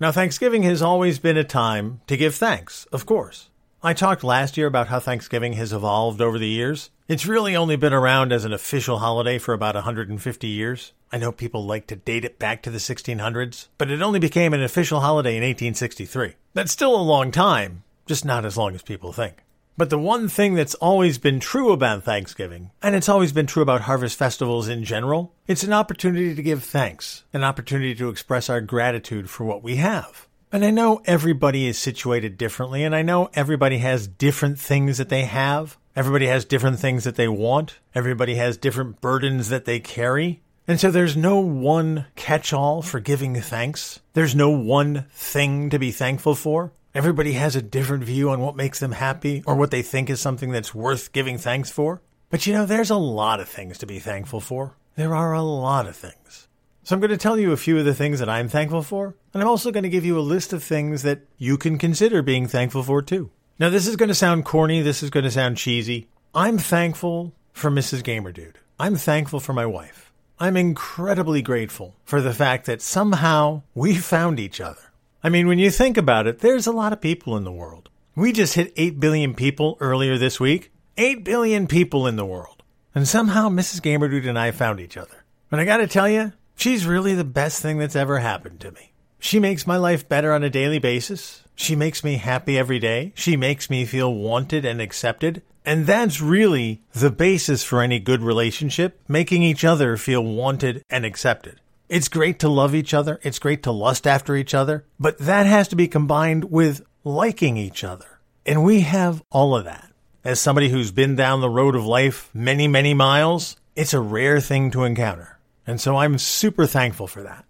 Now, 0.00 0.12
Thanksgiving 0.12 0.62
has 0.62 0.80
always 0.80 1.18
been 1.18 1.36
a 1.36 1.44
time 1.44 2.00
to 2.06 2.16
give 2.16 2.36
thanks, 2.36 2.86
of 2.86 3.04
course. 3.04 3.50
I 3.82 3.92
talked 3.92 4.24
last 4.24 4.56
year 4.56 4.66
about 4.66 4.88
how 4.88 5.00
Thanksgiving 5.00 5.52
has 5.54 5.72
evolved 5.72 6.22
over 6.22 6.38
the 6.38 6.48
years. 6.48 6.90
It's 7.08 7.26
really 7.26 7.54
only 7.54 7.76
been 7.76 7.92
around 7.92 8.32
as 8.32 8.44
an 8.44 8.52
official 8.52 8.98
holiday 8.98 9.38
for 9.38 9.52
about 9.52 9.74
150 9.74 10.46
years. 10.48 10.92
I 11.12 11.18
know 11.18 11.30
people 11.30 11.64
like 11.64 11.86
to 11.88 11.96
date 11.96 12.24
it 12.24 12.38
back 12.38 12.62
to 12.62 12.70
the 12.70 12.78
1600s, 12.78 13.68
but 13.76 13.90
it 13.90 14.00
only 14.00 14.18
became 14.18 14.54
an 14.54 14.62
official 14.62 15.00
holiday 15.00 15.36
in 15.36 15.42
1863. 15.42 16.34
That's 16.54 16.72
still 16.72 16.96
a 16.96 17.02
long 17.02 17.30
time, 17.30 17.84
just 18.06 18.24
not 18.24 18.46
as 18.46 18.56
long 18.56 18.74
as 18.74 18.82
people 18.82 19.12
think. 19.12 19.44
But 19.76 19.90
the 19.90 19.98
one 19.98 20.28
thing 20.28 20.54
that's 20.54 20.74
always 20.76 21.18
been 21.18 21.38
true 21.38 21.70
about 21.70 22.02
Thanksgiving, 22.02 22.70
and 22.82 22.94
it's 22.94 23.10
always 23.10 23.32
been 23.32 23.46
true 23.46 23.62
about 23.62 23.82
harvest 23.82 24.18
festivals 24.18 24.68
in 24.68 24.84
general, 24.84 25.34
it's 25.46 25.64
an 25.64 25.74
opportunity 25.74 26.34
to 26.34 26.42
give 26.42 26.64
thanks, 26.64 27.24
an 27.34 27.44
opportunity 27.44 27.94
to 27.96 28.08
express 28.08 28.48
our 28.48 28.62
gratitude 28.62 29.28
for 29.28 29.44
what 29.44 29.62
we 29.62 29.76
have. 29.76 30.26
And 30.52 30.64
I 30.64 30.70
know 30.70 31.02
everybody 31.04 31.66
is 31.66 31.76
situated 31.76 32.38
differently, 32.38 32.84
and 32.84 32.94
I 32.94 33.02
know 33.02 33.30
everybody 33.34 33.78
has 33.78 34.06
different 34.06 34.58
things 34.60 34.98
that 34.98 35.08
they 35.08 35.24
have. 35.24 35.76
Everybody 35.96 36.26
has 36.26 36.44
different 36.44 36.78
things 36.78 37.04
that 37.04 37.16
they 37.16 37.26
want. 37.26 37.78
Everybody 37.94 38.36
has 38.36 38.56
different 38.56 39.00
burdens 39.00 39.48
that 39.48 39.64
they 39.64 39.80
carry. 39.80 40.42
And 40.68 40.78
so 40.78 40.90
there's 40.90 41.16
no 41.16 41.40
one 41.40 42.06
catch 42.16 42.52
all 42.52 42.82
for 42.82 43.00
giving 43.00 43.40
thanks. 43.40 44.00
There's 44.12 44.34
no 44.34 44.50
one 44.50 45.06
thing 45.10 45.70
to 45.70 45.78
be 45.78 45.90
thankful 45.90 46.34
for. 46.34 46.72
Everybody 46.94 47.32
has 47.32 47.56
a 47.56 47.62
different 47.62 48.04
view 48.04 48.30
on 48.30 48.40
what 48.40 48.56
makes 48.56 48.80
them 48.80 48.92
happy 48.92 49.42
or 49.46 49.56
what 49.56 49.70
they 49.70 49.82
think 49.82 50.10
is 50.10 50.20
something 50.20 50.50
that's 50.50 50.74
worth 50.74 51.12
giving 51.12 51.38
thanks 51.38 51.70
for. 51.70 52.00
But 52.30 52.46
you 52.46 52.52
know, 52.52 52.66
there's 52.66 52.90
a 52.90 52.96
lot 52.96 53.40
of 53.40 53.48
things 53.48 53.78
to 53.78 53.86
be 53.86 53.98
thankful 53.98 54.40
for. 54.40 54.76
There 54.96 55.14
are 55.14 55.32
a 55.32 55.42
lot 55.42 55.86
of 55.86 55.96
things. 55.96 56.45
So 56.86 56.94
I'm 56.94 57.00
going 57.00 57.10
to 57.10 57.16
tell 57.16 57.36
you 57.36 57.50
a 57.50 57.56
few 57.56 57.76
of 57.80 57.84
the 57.84 57.96
things 57.96 58.20
that 58.20 58.28
I'm 58.28 58.48
thankful 58.48 58.80
for, 58.80 59.16
and 59.34 59.42
I'm 59.42 59.48
also 59.48 59.72
going 59.72 59.82
to 59.82 59.88
give 59.88 60.04
you 60.04 60.16
a 60.16 60.20
list 60.20 60.52
of 60.52 60.62
things 60.62 61.02
that 61.02 61.22
you 61.36 61.58
can 61.58 61.78
consider 61.78 62.22
being 62.22 62.46
thankful 62.46 62.84
for 62.84 63.02
too. 63.02 63.32
Now, 63.58 63.70
this 63.70 63.88
is 63.88 63.96
going 63.96 64.08
to 64.08 64.14
sound 64.14 64.44
corny, 64.44 64.82
this 64.82 65.02
is 65.02 65.10
going 65.10 65.24
to 65.24 65.30
sound 65.32 65.56
cheesy. 65.56 66.06
I'm 66.32 66.58
thankful 66.58 67.32
for 67.52 67.72
Mrs. 67.72 68.04
Gamerdude. 68.04 68.54
I'm 68.78 68.94
thankful 68.94 69.40
for 69.40 69.52
my 69.52 69.66
wife. 69.66 70.12
I'm 70.38 70.56
incredibly 70.56 71.42
grateful 71.42 71.96
for 72.04 72.20
the 72.20 72.32
fact 72.32 72.66
that 72.66 72.80
somehow 72.80 73.62
we 73.74 73.96
found 73.96 74.38
each 74.38 74.60
other. 74.60 74.92
I 75.24 75.28
mean, 75.28 75.48
when 75.48 75.58
you 75.58 75.72
think 75.72 75.96
about 75.96 76.28
it, 76.28 76.38
there's 76.38 76.68
a 76.68 76.72
lot 76.72 76.92
of 76.92 77.00
people 77.00 77.36
in 77.36 77.42
the 77.42 77.50
world. 77.50 77.90
We 78.14 78.30
just 78.30 78.54
hit 78.54 78.72
8 78.76 79.00
billion 79.00 79.34
people 79.34 79.76
earlier 79.80 80.18
this 80.18 80.38
week. 80.38 80.70
8 80.96 81.24
billion 81.24 81.66
people 81.66 82.06
in 82.06 82.14
the 82.14 82.24
world. 82.24 82.62
And 82.94 83.08
somehow 83.08 83.48
Mrs. 83.48 83.80
Gamerdude 83.80 84.28
and 84.28 84.38
I 84.38 84.52
found 84.52 84.78
each 84.78 84.96
other. 84.96 85.24
But 85.50 85.58
I 85.58 85.64
gotta 85.64 85.88
tell 85.88 86.08
you, 86.08 86.32
She's 86.56 86.86
really 86.86 87.14
the 87.14 87.24
best 87.24 87.62
thing 87.62 87.78
that's 87.78 87.94
ever 87.94 88.18
happened 88.18 88.60
to 88.60 88.72
me. 88.72 88.92
She 89.18 89.38
makes 89.38 89.66
my 89.66 89.76
life 89.76 90.08
better 90.08 90.32
on 90.32 90.42
a 90.42 90.50
daily 90.50 90.78
basis. 90.78 91.44
She 91.54 91.76
makes 91.76 92.02
me 92.02 92.16
happy 92.16 92.58
every 92.58 92.78
day. 92.78 93.12
She 93.14 93.36
makes 93.36 93.70
me 93.70 93.84
feel 93.84 94.12
wanted 94.12 94.64
and 94.64 94.80
accepted. 94.80 95.42
And 95.64 95.86
that's 95.86 96.20
really 96.20 96.82
the 96.92 97.10
basis 97.10 97.62
for 97.62 97.82
any 97.82 97.98
good 97.98 98.22
relationship, 98.22 99.00
making 99.06 99.42
each 99.42 99.64
other 99.64 99.96
feel 99.96 100.22
wanted 100.22 100.82
and 100.88 101.04
accepted. 101.04 101.60
It's 101.88 102.08
great 102.08 102.38
to 102.40 102.48
love 102.48 102.74
each 102.74 102.94
other. 102.94 103.20
It's 103.22 103.38
great 103.38 103.62
to 103.64 103.72
lust 103.72 104.06
after 104.06 104.34
each 104.34 104.54
other, 104.54 104.84
but 104.98 105.18
that 105.18 105.46
has 105.46 105.68
to 105.68 105.76
be 105.76 105.88
combined 105.88 106.50
with 106.50 106.82
liking 107.04 107.56
each 107.56 107.84
other. 107.84 108.20
And 108.44 108.64
we 108.64 108.80
have 108.80 109.22
all 109.30 109.56
of 109.56 109.64
that. 109.64 109.92
As 110.24 110.40
somebody 110.40 110.68
who's 110.68 110.90
been 110.90 111.16
down 111.16 111.40
the 111.40 111.50
road 111.50 111.76
of 111.76 111.86
life 111.86 112.30
many, 112.34 112.66
many 112.66 112.94
miles, 112.94 113.56
it's 113.76 113.94
a 113.94 114.00
rare 114.00 114.40
thing 114.40 114.70
to 114.72 114.84
encounter. 114.84 115.35
And 115.66 115.80
so 115.80 115.96
I'm 115.96 116.18
super 116.18 116.66
thankful 116.66 117.06
for 117.06 117.22
that. 117.22 117.44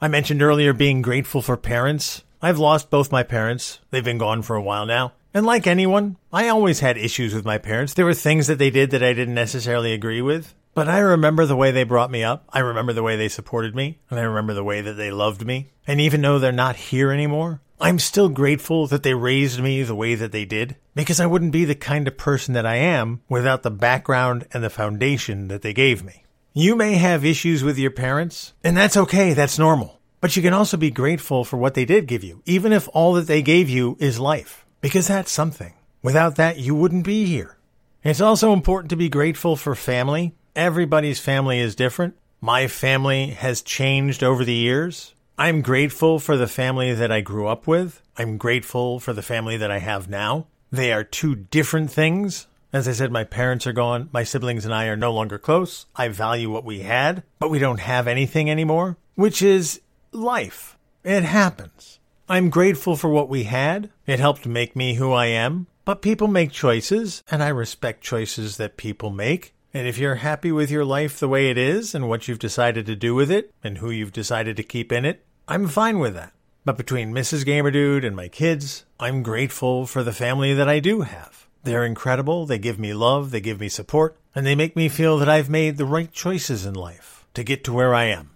I 0.00 0.08
mentioned 0.08 0.42
earlier 0.42 0.72
being 0.72 1.00
grateful 1.00 1.42
for 1.42 1.56
parents. 1.56 2.24
I've 2.40 2.58
lost 2.58 2.90
both 2.90 3.12
my 3.12 3.22
parents. 3.22 3.80
They've 3.90 4.04
been 4.04 4.18
gone 4.18 4.42
for 4.42 4.56
a 4.56 4.62
while 4.62 4.84
now. 4.84 5.12
And 5.32 5.46
like 5.46 5.66
anyone, 5.66 6.16
I 6.32 6.48
always 6.48 6.80
had 6.80 6.98
issues 6.98 7.32
with 7.34 7.44
my 7.44 7.56
parents. 7.56 7.94
There 7.94 8.04
were 8.04 8.14
things 8.14 8.48
that 8.48 8.58
they 8.58 8.70
did 8.70 8.90
that 8.90 9.02
I 9.02 9.14
didn't 9.14 9.34
necessarily 9.34 9.92
agree 9.92 10.20
with. 10.20 10.54
But 10.74 10.88
I 10.88 10.98
remember 10.98 11.46
the 11.46 11.56
way 11.56 11.70
they 11.70 11.84
brought 11.84 12.10
me 12.10 12.24
up. 12.24 12.44
I 12.50 12.60
remember 12.60 12.92
the 12.92 13.02
way 13.02 13.16
they 13.16 13.28
supported 13.28 13.74
me. 13.74 13.98
And 14.10 14.18
I 14.18 14.22
remember 14.22 14.54
the 14.54 14.64
way 14.64 14.80
that 14.80 14.94
they 14.94 15.10
loved 15.10 15.46
me. 15.46 15.70
And 15.86 16.00
even 16.00 16.22
though 16.22 16.38
they're 16.38 16.52
not 16.52 16.76
here 16.76 17.12
anymore, 17.12 17.60
I'm 17.80 17.98
still 17.98 18.28
grateful 18.28 18.86
that 18.86 19.02
they 19.02 19.14
raised 19.14 19.60
me 19.60 19.82
the 19.82 19.94
way 19.94 20.14
that 20.14 20.32
they 20.32 20.44
did. 20.44 20.76
Because 20.94 21.20
I 21.20 21.26
wouldn't 21.26 21.52
be 21.52 21.64
the 21.64 21.74
kind 21.74 22.08
of 22.08 22.16
person 22.16 22.54
that 22.54 22.66
I 22.66 22.76
am 22.76 23.20
without 23.28 23.62
the 23.62 23.70
background 23.70 24.46
and 24.52 24.64
the 24.64 24.70
foundation 24.70 25.48
that 25.48 25.62
they 25.62 25.72
gave 25.72 26.02
me. 26.02 26.24
You 26.54 26.76
may 26.76 26.96
have 26.96 27.24
issues 27.24 27.64
with 27.64 27.78
your 27.78 27.90
parents, 27.90 28.52
and 28.62 28.76
that's 28.76 28.98
okay, 28.98 29.32
that's 29.32 29.58
normal. 29.58 30.02
But 30.20 30.36
you 30.36 30.42
can 30.42 30.52
also 30.52 30.76
be 30.76 30.90
grateful 30.90 31.44
for 31.44 31.56
what 31.56 31.72
they 31.72 31.86
did 31.86 32.06
give 32.06 32.22
you, 32.22 32.42
even 32.44 32.74
if 32.74 32.90
all 32.92 33.14
that 33.14 33.26
they 33.26 33.40
gave 33.40 33.70
you 33.70 33.96
is 33.98 34.20
life, 34.20 34.66
because 34.82 35.08
that's 35.08 35.32
something. 35.32 35.72
Without 36.02 36.36
that, 36.36 36.58
you 36.58 36.74
wouldn't 36.74 37.06
be 37.06 37.24
here. 37.24 37.56
It's 38.04 38.20
also 38.20 38.52
important 38.52 38.90
to 38.90 38.96
be 38.96 39.08
grateful 39.08 39.56
for 39.56 39.74
family. 39.74 40.34
Everybody's 40.54 41.18
family 41.18 41.58
is 41.58 41.74
different. 41.74 42.16
My 42.42 42.66
family 42.66 43.28
has 43.28 43.62
changed 43.62 44.22
over 44.22 44.44
the 44.44 44.52
years. 44.52 45.14
I'm 45.38 45.62
grateful 45.62 46.18
for 46.18 46.36
the 46.36 46.46
family 46.46 46.92
that 46.92 47.10
I 47.10 47.22
grew 47.22 47.46
up 47.46 47.66
with. 47.66 48.02
I'm 48.18 48.36
grateful 48.36 49.00
for 49.00 49.14
the 49.14 49.22
family 49.22 49.56
that 49.56 49.70
I 49.70 49.78
have 49.78 50.06
now. 50.06 50.48
They 50.70 50.92
are 50.92 51.02
two 51.02 51.34
different 51.34 51.90
things, 51.90 52.46
as 52.72 52.88
I 52.88 52.92
said, 52.92 53.12
my 53.12 53.24
parents 53.24 53.66
are 53.66 53.72
gone. 53.72 54.08
My 54.12 54.24
siblings 54.24 54.64
and 54.64 54.74
I 54.74 54.86
are 54.86 54.96
no 54.96 55.12
longer 55.12 55.38
close. 55.38 55.86
I 55.94 56.08
value 56.08 56.50
what 56.50 56.64
we 56.64 56.80
had, 56.80 57.22
but 57.38 57.50
we 57.50 57.58
don't 57.58 57.80
have 57.80 58.08
anything 58.08 58.50
anymore, 58.50 58.96
which 59.14 59.42
is 59.42 59.80
life. 60.10 60.78
It 61.04 61.24
happens. 61.24 61.98
I'm 62.28 62.48
grateful 62.48 62.96
for 62.96 63.08
what 63.08 63.28
we 63.28 63.44
had. 63.44 63.90
It 64.06 64.20
helped 64.20 64.46
make 64.46 64.74
me 64.74 64.94
who 64.94 65.12
I 65.12 65.26
am. 65.26 65.66
But 65.84 66.00
people 66.00 66.28
make 66.28 66.52
choices, 66.52 67.22
and 67.30 67.42
I 67.42 67.48
respect 67.48 68.02
choices 68.02 68.56
that 68.56 68.76
people 68.76 69.10
make. 69.10 69.52
And 69.74 69.86
if 69.88 69.98
you're 69.98 70.16
happy 70.16 70.52
with 70.52 70.70
your 70.70 70.84
life 70.84 71.18
the 71.18 71.28
way 71.28 71.50
it 71.50 71.58
is 71.58 71.94
and 71.94 72.08
what 72.08 72.28
you've 72.28 72.38
decided 72.38 72.86
to 72.86 72.96
do 72.96 73.14
with 73.14 73.30
it 73.30 73.52
and 73.64 73.78
who 73.78 73.90
you've 73.90 74.12
decided 74.12 74.56
to 74.56 74.62
keep 74.62 74.92
in 74.92 75.04
it, 75.04 75.24
I'm 75.48 75.66
fine 75.66 75.98
with 75.98 76.14
that. 76.14 76.32
But 76.64 76.76
between 76.76 77.12
Mrs. 77.12 77.44
Gamerdude 77.44 78.06
and 78.06 78.14
my 78.14 78.28
kids, 78.28 78.84
I'm 79.00 79.22
grateful 79.22 79.86
for 79.86 80.04
the 80.04 80.12
family 80.12 80.54
that 80.54 80.68
I 80.68 80.78
do 80.78 81.00
have. 81.00 81.41
They're 81.64 81.84
incredible, 81.84 82.46
they 82.46 82.58
give 82.58 82.78
me 82.78 82.92
love, 82.92 83.30
they 83.30 83.40
give 83.40 83.60
me 83.60 83.68
support, 83.68 84.16
and 84.34 84.44
they 84.44 84.54
make 84.54 84.74
me 84.74 84.88
feel 84.88 85.18
that 85.18 85.28
I've 85.28 85.48
made 85.48 85.76
the 85.76 85.84
right 85.84 86.10
choices 86.10 86.66
in 86.66 86.74
life 86.74 87.24
to 87.34 87.44
get 87.44 87.62
to 87.64 87.72
where 87.72 87.94
I 87.94 88.04
am. 88.04 88.30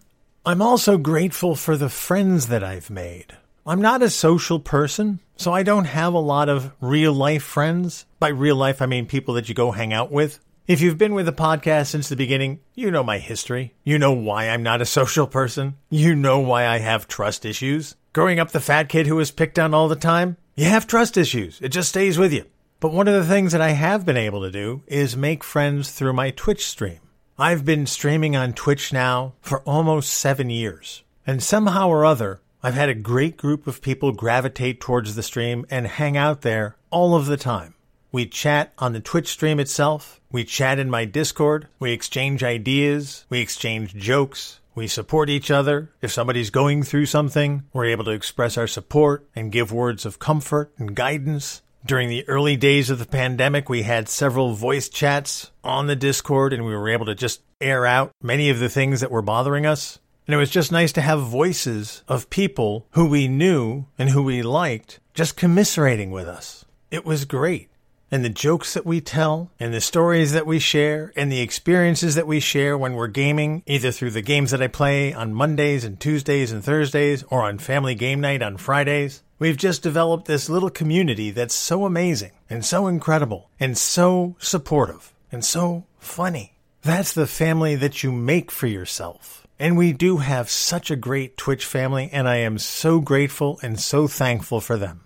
I'm 0.44 0.62
also 0.62 0.96
grateful 0.96 1.56
for 1.56 1.76
the 1.76 1.88
friends 1.88 2.46
that 2.46 2.62
I've 2.62 2.88
made. 2.88 3.36
I'm 3.66 3.82
not 3.82 4.00
a 4.00 4.10
social 4.10 4.60
person, 4.60 5.18
so 5.36 5.52
I 5.52 5.64
don't 5.64 5.86
have 5.86 6.14
a 6.14 6.18
lot 6.18 6.48
of 6.48 6.70
real 6.80 7.12
life 7.12 7.42
friends. 7.42 8.06
By 8.20 8.28
real 8.28 8.54
life, 8.54 8.80
I 8.80 8.86
mean 8.86 9.06
people 9.06 9.34
that 9.34 9.48
you 9.48 9.56
go 9.56 9.72
hang 9.72 9.92
out 9.92 10.12
with. 10.12 10.38
If 10.68 10.80
you've 10.80 10.98
been 10.98 11.14
with 11.14 11.26
the 11.26 11.32
podcast 11.32 11.88
since 11.88 12.08
the 12.08 12.14
beginning, 12.14 12.60
you 12.74 12.92
know 12.92 13.02
my 13.02 13.18
history. 13.18 13.74
You 13.82 13.98
know 13.98 14.12
why 14.12 14.48
I'm 14.48 14.62
not 14.62 14.80
a 14.80 14.86
social 14.98 15.26
person. 15.26 15.76
You 15.90 16.14
know 16.14 16.38
why 16.38 16.66
I 16.66 16.78
have 16.78 17.08
trust 17.08 17.44
issues. 17.44 17.96
Growing 18.12 18.38
up 18.38 18.52
the 18.52 18.60
fat 18.60 18.88
kid 18.88 19.08
who 19.08 19.16
was 19.16 19.32
picked 19.32 19.58
on 19.58 19.74
all 19.74 19.88
the 19.88 19.96
time, 19.96 20.36
you 20.54 20.66
have 20.66 20.86
trust 20.86 21.16
issues. 21.16 21.60
It 21.60 21.70
just 21.70 21.88
stays 21.88 22.18
with 22.18 22.32
you. 22.32 22.44
But 22.86 22.92
one 22.92 23.08
of 23.08 23.14
the 23.14 23.24
things 23.24 23.50
that 23.50 23.60
I 23.60 23.70
have 23.70 24.06
been 24.06 24.16
able 24.16 24.42
to 24.42 24.50
do 24.52 24.84
is 24.86 25.16
make 25.16 25.42
friends 25.42 25.90
through 25.90 26.12
my 26.12 26.30
Twitch 26.30 26.64
stream. 26.64 27.00
I've 27.36 27.64
been 27.64 27.84
streaming 27.84 28.36
on 28.36 28.52
Twitch 28.52 28.92
now 28.92 29.34
for 29.40 29.58
almost 29.62 30.14
seven 30.14 30.50
years. 30.50 31.02
And 31.26 31.42
somehow 31.42 31.88
or 31.88 32.04
other, 32.04 32.42
I've 32.62 32.74
had 32.74 32.88
a 32.88 32.94
great 32.94 33.36
group 33.36 33.66
of 33.66 33.82
people 33.82 34.12
gravitate 34.12 34.80
towards 34.80 35.16
the 35.16 35.24
stream 35.24 35.66
and 35.68 35.88
hang 35.88 36.16
out 36.16 36.42
there 36.42 36.76
all 36.90 37.16
of 37.16 37.26
the 37.26 37.36
time. 37.36 37.74
We 38.12 38.24
chat 38.24 38.72
on 38.78 38.92
the 38.92 39.00
Twitch 39.00 39.30
stream 39.30 39.58
itself. 39.58 40.20
We 40.30 40.44
chat 40.44 40.78
in 40.78 40.88
my 40.88 41.06
Discord. 41.06 41.66
We 41.80 41.90
exchange 41.90 42.44
ideas. 42.44 43.26
We 43.28 43.40
exchange 43.40 43.96
jokes. 43.96 44.60
We 44.76 44.86
support 44.86 45.28
each 45.28 45.50
other. 45.50 45.90
If 46.02 46.12
somebody's 46.12 46.50
going 46.50 46.84
through 46.84 47.06
something, 47.06 47.64
we're 47.72 47.86
able 47.86 48.04
to 48.04 48.12
express 48.12 48.56
our 48.56 48.68
support 48.68 49.26
and 49.34 49.50
give 49.50 49.72
words 49.72 50.06
of 50.06 50.20
comfort 50.20 50.70
and 50.78 50.94
guidance. 50.94 51.62
During 51.86 52.08
the 52.08 52.28
early 52.28 52.56
days 52.56 52.90
of 52.90 52.98
the 52.98 53.06
pandemic, 53.06 53.68
we 53.68 53.82
had 53.84 54.08
several 54.08 54.54
voice 54.54 54.88
chats 54.88 55.52
on 55.62 55.86
the 55.86 55.94
Discord 55.94 56.52
and 56.52 56.66
we 56.66 56.74
were 56.74 56.88
able 56.88 57.06
to 57.06 57.14
just 57.14 57.42
air 57.60 57.86
out 57.86 58.10
many 58.20 58.50
of 58.50 58.58
the 58.58 58.68
things 58.68 59.00
that 59.00 59.10
were 59.12 59.22
bothering 59.22 59.66
us. 59.66 60.00
And 60.26 60.34
it 60.34 60.38
was 60.38 60.50
just 60.50 60.72
nice 60.72 60.90
to 60.94 61.00
have 61.00 61.20
voices 61.20 62.02
of 62.08 62.28
people 62.28 62.88
who 62.90 63.06
we 63.06 63.28
knew 63.28 63.86
and 63.96 64.10
who 64.10 64.24
we 64.24 64.42
liked 64.42 64.98
just 65.14 65.36
commiserating 65.36 66.10
with 66.10 66.26
us. 66.26 66.64
It 66.90 67.04
was 67.06 67.24
great 67.24 67.70
and 68.10 68.24
the 68.24 68.30
jokes 68.30 68.74
that 68.74 68.86
we 68.86 69.00
tell, 69.00 69.50
and 69.58 69.74
the 69.74 69.80
stories 69.80 70.32
that 70.32 70.46
we 70.46 70.60
share, 70.60 71.12
and 71.16 71.30
the 71.30 71.40
experiences 71.40 72.14
that 72.14 72.26
we 72.26 72.38
share 72.38 72.78
when 72.78 72.94
we're 72.94 73.08
gaming, 73.08 73.64
either 73.66 73.90
through 73.90 74.12
the 74.12 74.22
games 74.22 74.52
that 74.52 74.62
I 74.62 74.68
play 74.68 75.12
on 75.12 75.34
Mondays 75.34 75.84
and 75.84 75.98
Tuesdays 75.98 76.52
and 76.52 76.62
Thursdays, 76.62 77.24
or 77.30 77.42
on 77.42 77.58
family 77.58 77.96
game 77.96 78.20
night 78.20 78.42
on 78.42 78.58
Fridays. 78.58 79.22
We've 79.38 79.56
just 79.56 79.82
developed 79.82 80.24
this 80.24 80.48
little 80.48 80.70
community 80.70 81.30
that's 81.30 81.54
so 81.54 81.84
amazing, 81.84 82.32
and 82.48 82.64
so 82.64 82.86
incredible, 82.86 83.50
and 83.60 83.76
so 83.76 84.34
supportive, 84.38 85.12
and 85.30 85.44
so 85.44 85.84
funny. 85.98 86.54
That's 86.80 87.12
the 87.12 87.26
family 87.26 87.74
that 87.76 88.02
you 88.02 88.12
make 88.12 88.50
for 88.50 88.66
yourself. 88.66 89.46
And 89.58 89.76
we 89.76 89.92
do 89.92 90.18
have 90.18 90.48
such 90.48 90.90
a 90.90 90.96
great 90.96 91.36
Twitch 91.36 91.66
family, 91.66 92.08
and 92.12 92.26
I 92.26 92.36
am 92.36 92.58
so 92.58 93.00
grateful 93.00 93.58
and 93.62 93.78
so 93.78 94.06
thankful 94.06 94.60
for 94.60 94.78
them. 94.78 95.02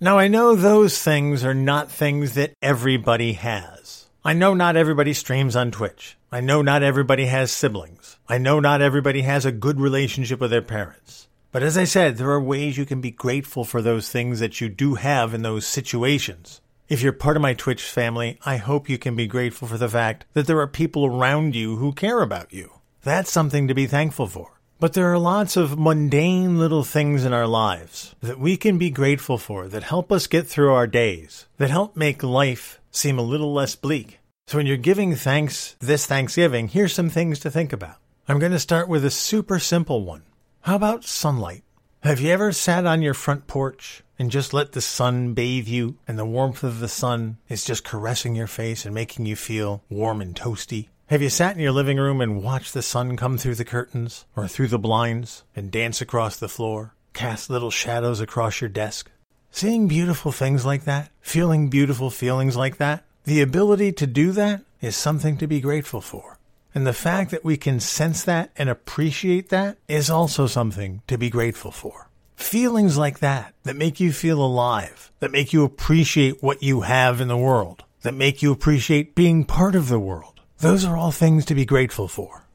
Now, 0.00 0.18
I 0.18 0.28
know 0.28 0.54
those 0.54 1.00
things 1.02 1.42
are 1.42 1.54
not 1.54 1.90
things 1.90 2.34
that 2.34 2.52
everybody 2.60 3.34
has. 3.34 4.06
I 4.24 4.34
know 4.34 4.52
not 4.52 4.76
everybody 4.76 5.14
streams 5.14 5.56
on 5.56 5.70
Twitch. 5.70 6.18
I 6.30 6.40
know 6.40 6.60
not 6.60 6.82
everybody 6.82 7.26
has 7.26 7.50
siblings. 7.50 8.18
I 8.28 8.38
know 8.38 8.60
not 8.60 8.82
everybody 8.82 9.22
has 9.22 9.46
a 9.46 9.52
good 9.52 9.80
relationship 9.80 10.40
with 10.40 10.50
their 10.50 10.60
parents. 10.60 11.28
But 11.52 11.62
as 11.62 11.76
I 11.76 11.84
said, 11.84 12.16
there 12.16 12.30
are 12.30 12.40
ways 12.40 12.78
you 12.78 12.86
can 12.86 13.02
be 13.02 13.10
grateful 13.10 13.64
for 13.64 13.82
those 13.82 14.08
things 14.08 14.40
that 14.40 14.62
you 14.62 14.70
do 14.70 14.94
have 14.94 15.34
in 15.34 15.42
those 15.42 15.66
situations. 15.66 16.62
If 16.88 17.02
you're 17.02 17.12
part 17.12 17.36
of 17.36 17.42
my 17.42 17.52
Twitch 17.52 17.82
family, 17.82 18.38
I 18.46 18.56
hope 18.56 18.88
you 18.88 18.96
can 18.96 19.14
be 19.14 19.26
grateful 19.26 19.68
for 19.68 19.76
the 19.76 19.88
fact 19.88 20.24
that 20.32 20.46
there 20.46 20.60
are 20.60 20.66
people 20.66 21.04
around 21.04 21.54
you 21.54 21.76
who 21.76 21.92
care 21.92 22.22
about 22.22 22.54
you. 22.54 22.72
That's 23.02 23.30
something 23.30 23.68
to 23.68 23.74
be 23.74 23.86
thankful 23.86 24.28
for. 24.28 24.60
But 24.80 24.94
there 24.94 25.12
are 25.12 25.18
lots 25.18 25.58
of 25.58 25.78
mundane 25.78 26.58
little 26.58 26.84
things 26.84 27.24
in 27.24 27.34
our 27.34 27.46
lives 27.46 28.14
that 28.22 28.38
we 28.38 28.56
can 28.56 28.78
be 28.78 28.90
grateful 28.90 29.36
for 29.36 29.68
that 29.68 29.82
help 29.82 30.10
us 30.10 30.26
get 30.26 30.46
through 30.46 30.72
our 30.72 30.86
days, 30.86 31.46
that 31.58 31.70
help 31.70 31.96
make 31.96 32.22
life 32.22 32.80
seem 32.90 33.18
a 33.18 33.22
little 33.22 33.52
less 33.52 33.76
bleak. 33.76 34.20
So 34.46 34.56
when 34.56 34.66
you're 34.66 34.78
giving 34.78 35.14
thanks 35.14 35.76
this 35.80 36.06
Thanksgiving, 36.06 36.68
here's 36.68 36.94
some 36.94 37.10
things 37.10 37.40
to 37.40 37.50
think 37.50 37.74
about. 37.74 37.96
I'm 38.26 38.38
going 38.38 38.52
to 38.52 38.58
start 38.58 38.88
with 38.88 39.04
a 39.04 39.10
super 39.10 39.58
simple 39.58 40.02
one. 40.02 40.22
How 40.62 40.76
about 40.76 41.02
sunlight? 41.02 41.64
Have 42.04 42.20
you 42.20 42.30
ever 42.30 42.52
sat 42.52 42.86
on 42.86 43.02
your 43.02 43.14
front 43.14 43.48
porch 43.48 44.04
and 44.16 44.30
just 44.30 44.54
let 44.54 44.70
the 44.70 44.80
sun 44.80 45.34
bathe 45.34 45.66
you 45.66 45.96
and 46.06 46.16
the 46.16 46.24
warmth 46.24 46.62
of 46.62 46.78
the 46.78 46.86
sun 46.86 47.38
is 47.48 47.64
just 47.64 47.82
caressing 47.82 48.36
your 48.36 48.46
face 48.46 48.84
and 48.84 48.94
making 48.94 49.26
you 49.26 49.34
feel 49.34 49.82
warm 49.90 50.20
and 50.20 50.36
toasty? 50.36 50.86
Have 51.08 51.20
you 51.20 51.30
sat 51.30 51.56
in 51.56 51.60
your 51.60 51.72
living 51.72 51.96
room 51.96 52.20
and 52.20 52.44
watched 52.44 52.74
the 52.74 52.82
sun 52.82 53.16
come 53.16 53.38
through 53.38 53.56
the 53.56 53.64
curtains 53.64 54.24
or 54.36 54.46
through 54.46 54.68
the 54.68 54.78
blinds 54.78 55.42
and 55.56 55.72
dance 55.72 56.00
across 56.00 56.36
the 56.36 56.48
floor, 56.48 56.94
cast 57.12 57.50
little 57.50 57.72
shadows 57.72 58.20
across 58.20 58.60
your 58.60 58.70
desk? 58.70 59.10
Seeing 59.50 59.88
beautiful 59.88 60.30
things 60.30 60.64
like 60.64 60.84
that, 60.84 61.10
feeling 61.20 61.70
beautiful 61.70 62.08
feelings 62.08 62.56
like 62.56 62.76
that, 62.76 63.02
the 63.24 63.42
ability 63.42 63.90
to 63.94 64.06
do 64.06 64.30
that 64.30 64.62
is 64.80 64.96
something 64.96 65.36
to 65.38 65.48
be 65.48 65.60
grateful 65.60 66.00
for. 66.00 66.38
And 66.74 66.86
the 66.86 66.92
fact 66.92 67.30
that 67.30 67.44
we 67.44 67.56
can 67.56 67.80
sense 67.80 68.24
that 68.24 68.50
and 68.56 68.68
appreciate 68.68 69.50
that 69.50 69.78
is 69.88 70.08
also 70.10 70.46
something 70.46 71.02
to 71.06 71.18
be 71.18 71.30
grateful 71.30 71.70
for. 71.70 72.08
Feelings 72.36 72.96
like 72.96 73.20
that, 73.20 73.54
that 73.64 73.76
make 73.76 74.00
you 74.00 74.12
feel 74.12 74.42
alive, 74.42 75.12
that 75.20 75.30
make 75.30 75.52
you 75.52 75.64
appreciate 75.64 76.42
what 76.42 76.62
you 76.62 76.82
have 76.82 77.20
in 77.20 77.28
the 77.28 77.36
world, 77.36 77.84
that 78.02 78.14
make 78.14 78.42
you 78.42 78.52
appreciate 78.52 79.14
being 79.14 79.44
part 79.44 79.74
of 79.74 79.88
the 79.88 80.00
world 80.00 80.32
those 80.62 80.84
are 80.84 80.96
all 80.96 81.10
things 81.10 81.44
to 81.46 81.56
be 81.56 81.64
grateful 81.64 82.06
for. 82.06 82.46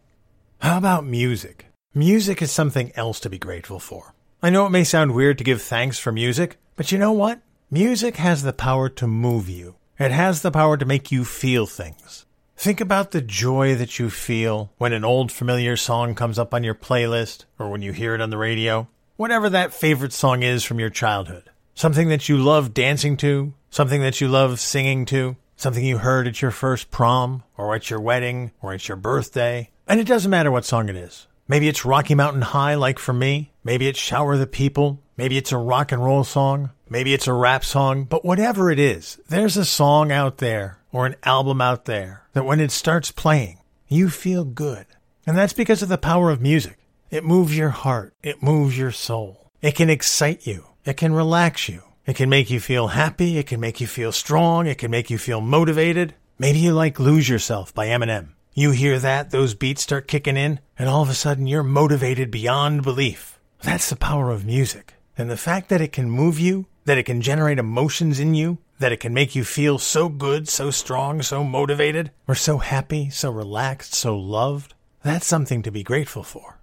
How 0.59 0.77
about 0.77 1.05
music? 1.05 1.65
Music 1.93 2.41
is 2.41 2.53
something 2.53 2.93
else 2.95 3.19
to 3.19 3.29
be 3.29 3.38
grateful 3.38 3.79
for. 3.79 4.15
I 4.41 4.50
know 4.50 4.65
it 4.65 4.69
may 4.69 4.86
sound 4.86 5.13
weird 5.13 5.38
to 5.39 5.43
give 5.43 5.62
thanks 5.62 6.00
for 6.00 6.13
music, 6.13 6.55
but 6.77 6.89
you 6.89 6.97
know 6.97 7.12
what? 7.12 7.41
Music 7.69 8.15
has 8.15 8.43
the 8.43 8.53
power 8.53 8.88
to 8.88 9.07
move 9.07 9.50
you. 9.50 9.75
It 10.00 10.12
has 10.12 10.41
the 10.41 10.51
power 10.51 10.77
to 10.77 10.86
make 10.86 11.12
you 11.12 11.25
feel 11.25 11.65
things. 11.65 12.25
Think 12.58 12.82
about 12.82 13.12
the 13.12 13.22
joy 13.22 13.76
that 13.76 14.00
you 14.00 14.10
feel 14.10 14.72
when 14.80 14.92
an 14.92 15.06
old 15.06 15.32
familiar 15.32 15.78
song 15.78 16.16
comes 16.16 16.40
up 16.40 16.56
on 16.56 16.64
your 16.64 16.74
playlist 16.74 17.46
or 17.60 17.70
when 17.70 17.84
you 17.84 17.92
hear 17.94 18.16
it 18.16 18.22
on 18.22 18.32
the 18.32 18.38
radio. 18.38 18.88
Whatever 19.16 19.48
that 19.52 19.74
favorite 19.74 20.12
song 20.12 20.42
is 20.42 20.64
from 20.64 20.80
your 20.80 20.90
childhood. 20.90 21.52
Something 21.76 22.10
that 22.10 22.28
you 22.28 22.38
love 22.38 22.74
dancing 22.74 23.16
to, 23.18 23.54
something 23.70 24.02
that 24.02 24.20
you 24.20 24.28
love 24.28 24.60
singing 24.60 25.06
to. 25.06 25.38
Something 25.60 25.84
you 25.84 25.98
heard 25.98 26.28
at 26.28 26.40
your 26.40 26.52
first 26.52 26.92
prom, 26.92 27.42
or 27.58 27.74
at 27.74 27.90
your 27.90 28.00
wedding, 28.00 28.52
or 28.62 28.74
at 28.74 28.88
your 28.88 28.96
birthday. 28.96 29.72
And 29.88 30.00
it 30.00 30.06
doesn't 30.06 30.30
matter 30.30 30.52
what 30.52 30.66
song 30.66 30.88
it 30.88 30.96
is. 30.96 31.26
Maybe 31.48 31.68
it's 31.68 31.84
Rocky 31.84 32.14
Mountain 32.14 32.44
High, 32.44 32.76
like 32.76 33.00
for 33.00 33.12
me. 33.12 33.54
Maybe 33.64 33.88
it's 33.88 33.98
Shower 33.98 34.38
the 34.38 34.46
People. 34.46 35.00
Maybe 35.16 35.36
it's 35.36 35.52
a 35.52 35.58
rock 35.58 35.92
and 35.92 36.04
roll 36.04 36.24
song. 36.24 36.70
Maybe 36.90 37.12
it's 37.12 37.26
a 37.26 37.34
rap 37.34 37.66
song. 37.66 38.04
But 38.04 38.24
whatever 38.24 38.70
it 38.70 38.78
is, 38.78 39.20
there's 39.30 39.58
a 39.58 39.66
song 39.66 40.12
out 40.12 40.38
there, 40.38 40.76
or 40.91 41.06
an 41.06 41.15
album 41.24 41.62
out 41.62 41.86
there, 41.86 42.24
that 42.34 42.46
when 42.46 42.60
it 42.60 42.72
starts 42.72 43.12
playing, 43.12 43.60
you 43.88 44.10
feel 44.10 44.44
good. 44.44 44.86
And 45.25 45.38
that's 45.38 45.53
because 45.53 45.82
of 45.82 45.89
the 45.89 45.98
power 45.98 46.29
of 46.32 46.41
music. 46.41 46.77
It 47.10 47.24
moves 47.24 47.58
your 47.58 47.70
heart. 47.70 48.13
It 48.24 48.44
moves 48.44 48.77
your 48.77 48.91
soul. 48.91 49.51
It 49.62 49.75
can 49.75 49.89
excite 49.89 50.46
you. 50.46 50.67
It 50.86 50.98
can 50.98 51.13
relax 51.13 51.67
you. 51.67 51.84
It 52.06 52.15
can 52.15 52.29
make 52.29 52.50
you 52.50 52.60
feel 52.60 52.88
happy. 52.88 53.38
It 53.38 53.48
can 53.48 53.60
make 53.60 53.82
you 53.82 53.88
feel 53.88 54.12
strong. 54.12 54.67
It 54.67 54.77
can 54.77 54.91
make 54.91 55.10
you 55.10 55.17
feel 55.17 55.41
motivated. 55.41 56.15
Maybe 56.39 56.60
you 56.60 56.74
like 56.74 57.00
Lose 57.00 57.27
Yourself 57.27 57.74
by 57.74 57.88
Eminem. 57.88 58.29
You 58.53 58.72
hear 58.72 58.98
that, 59.00 59.29
those 59.32 59.53
beats 59.53 59.84
start 59.84 60.08
kicking 60.08 60.36
in, 60.36 60.60
and 60.79 60.89
all 60.89 61.03
of 61.03 61.10
a 61.10 61.13
sudden 61.13 61.46
you're 61.46 61.63
motivated 61.63 62.32
beyond 62.32 62.84
belief. 62.84 63.39
That's 63.62 63.89
the 63.89 63.96
power 63.96 64.32
of 64.32 64.46
music. 64.46 64.96
And 65.17 65.29
the 65.29 65.38
fact 65.38 65.70
that 65.70 65.82
it 65.82 65.91
can 65.91 66.10
move 66.10 66.39
you, 66.39 66.65
that 66.86 66.98
it 66.98 67.03
can 67.03 67.22
generate 67.22 67.60
emotions 67.60 68.20
in 68.20 68.34
you, 68.34 68.58
that 68.79 68.91
it 68.91 69.00
can 69.00 69.13
make 69.13 69.36
you 69.36 69.43
feel 69.43 69.77
so 69.77 70.10
good, 70.10 70.48
so 70.48 70.72
strong, 70.72 71.22
so 71.22 71.43
motivated, 71.43 72.12
or 72.27 72.36
so 72.36 72.57
happy, 72.57 73.10
so 73.10 73.31
relaxed, 73.31 73.93
so 73.93 74.17
loved, 74.17 74.74
that's 75.03 75.25
something 75.25 75.62
to 75.63 75.72
be 75.72 75.84
grateful 75.84 76.24
for. 76.24 76.60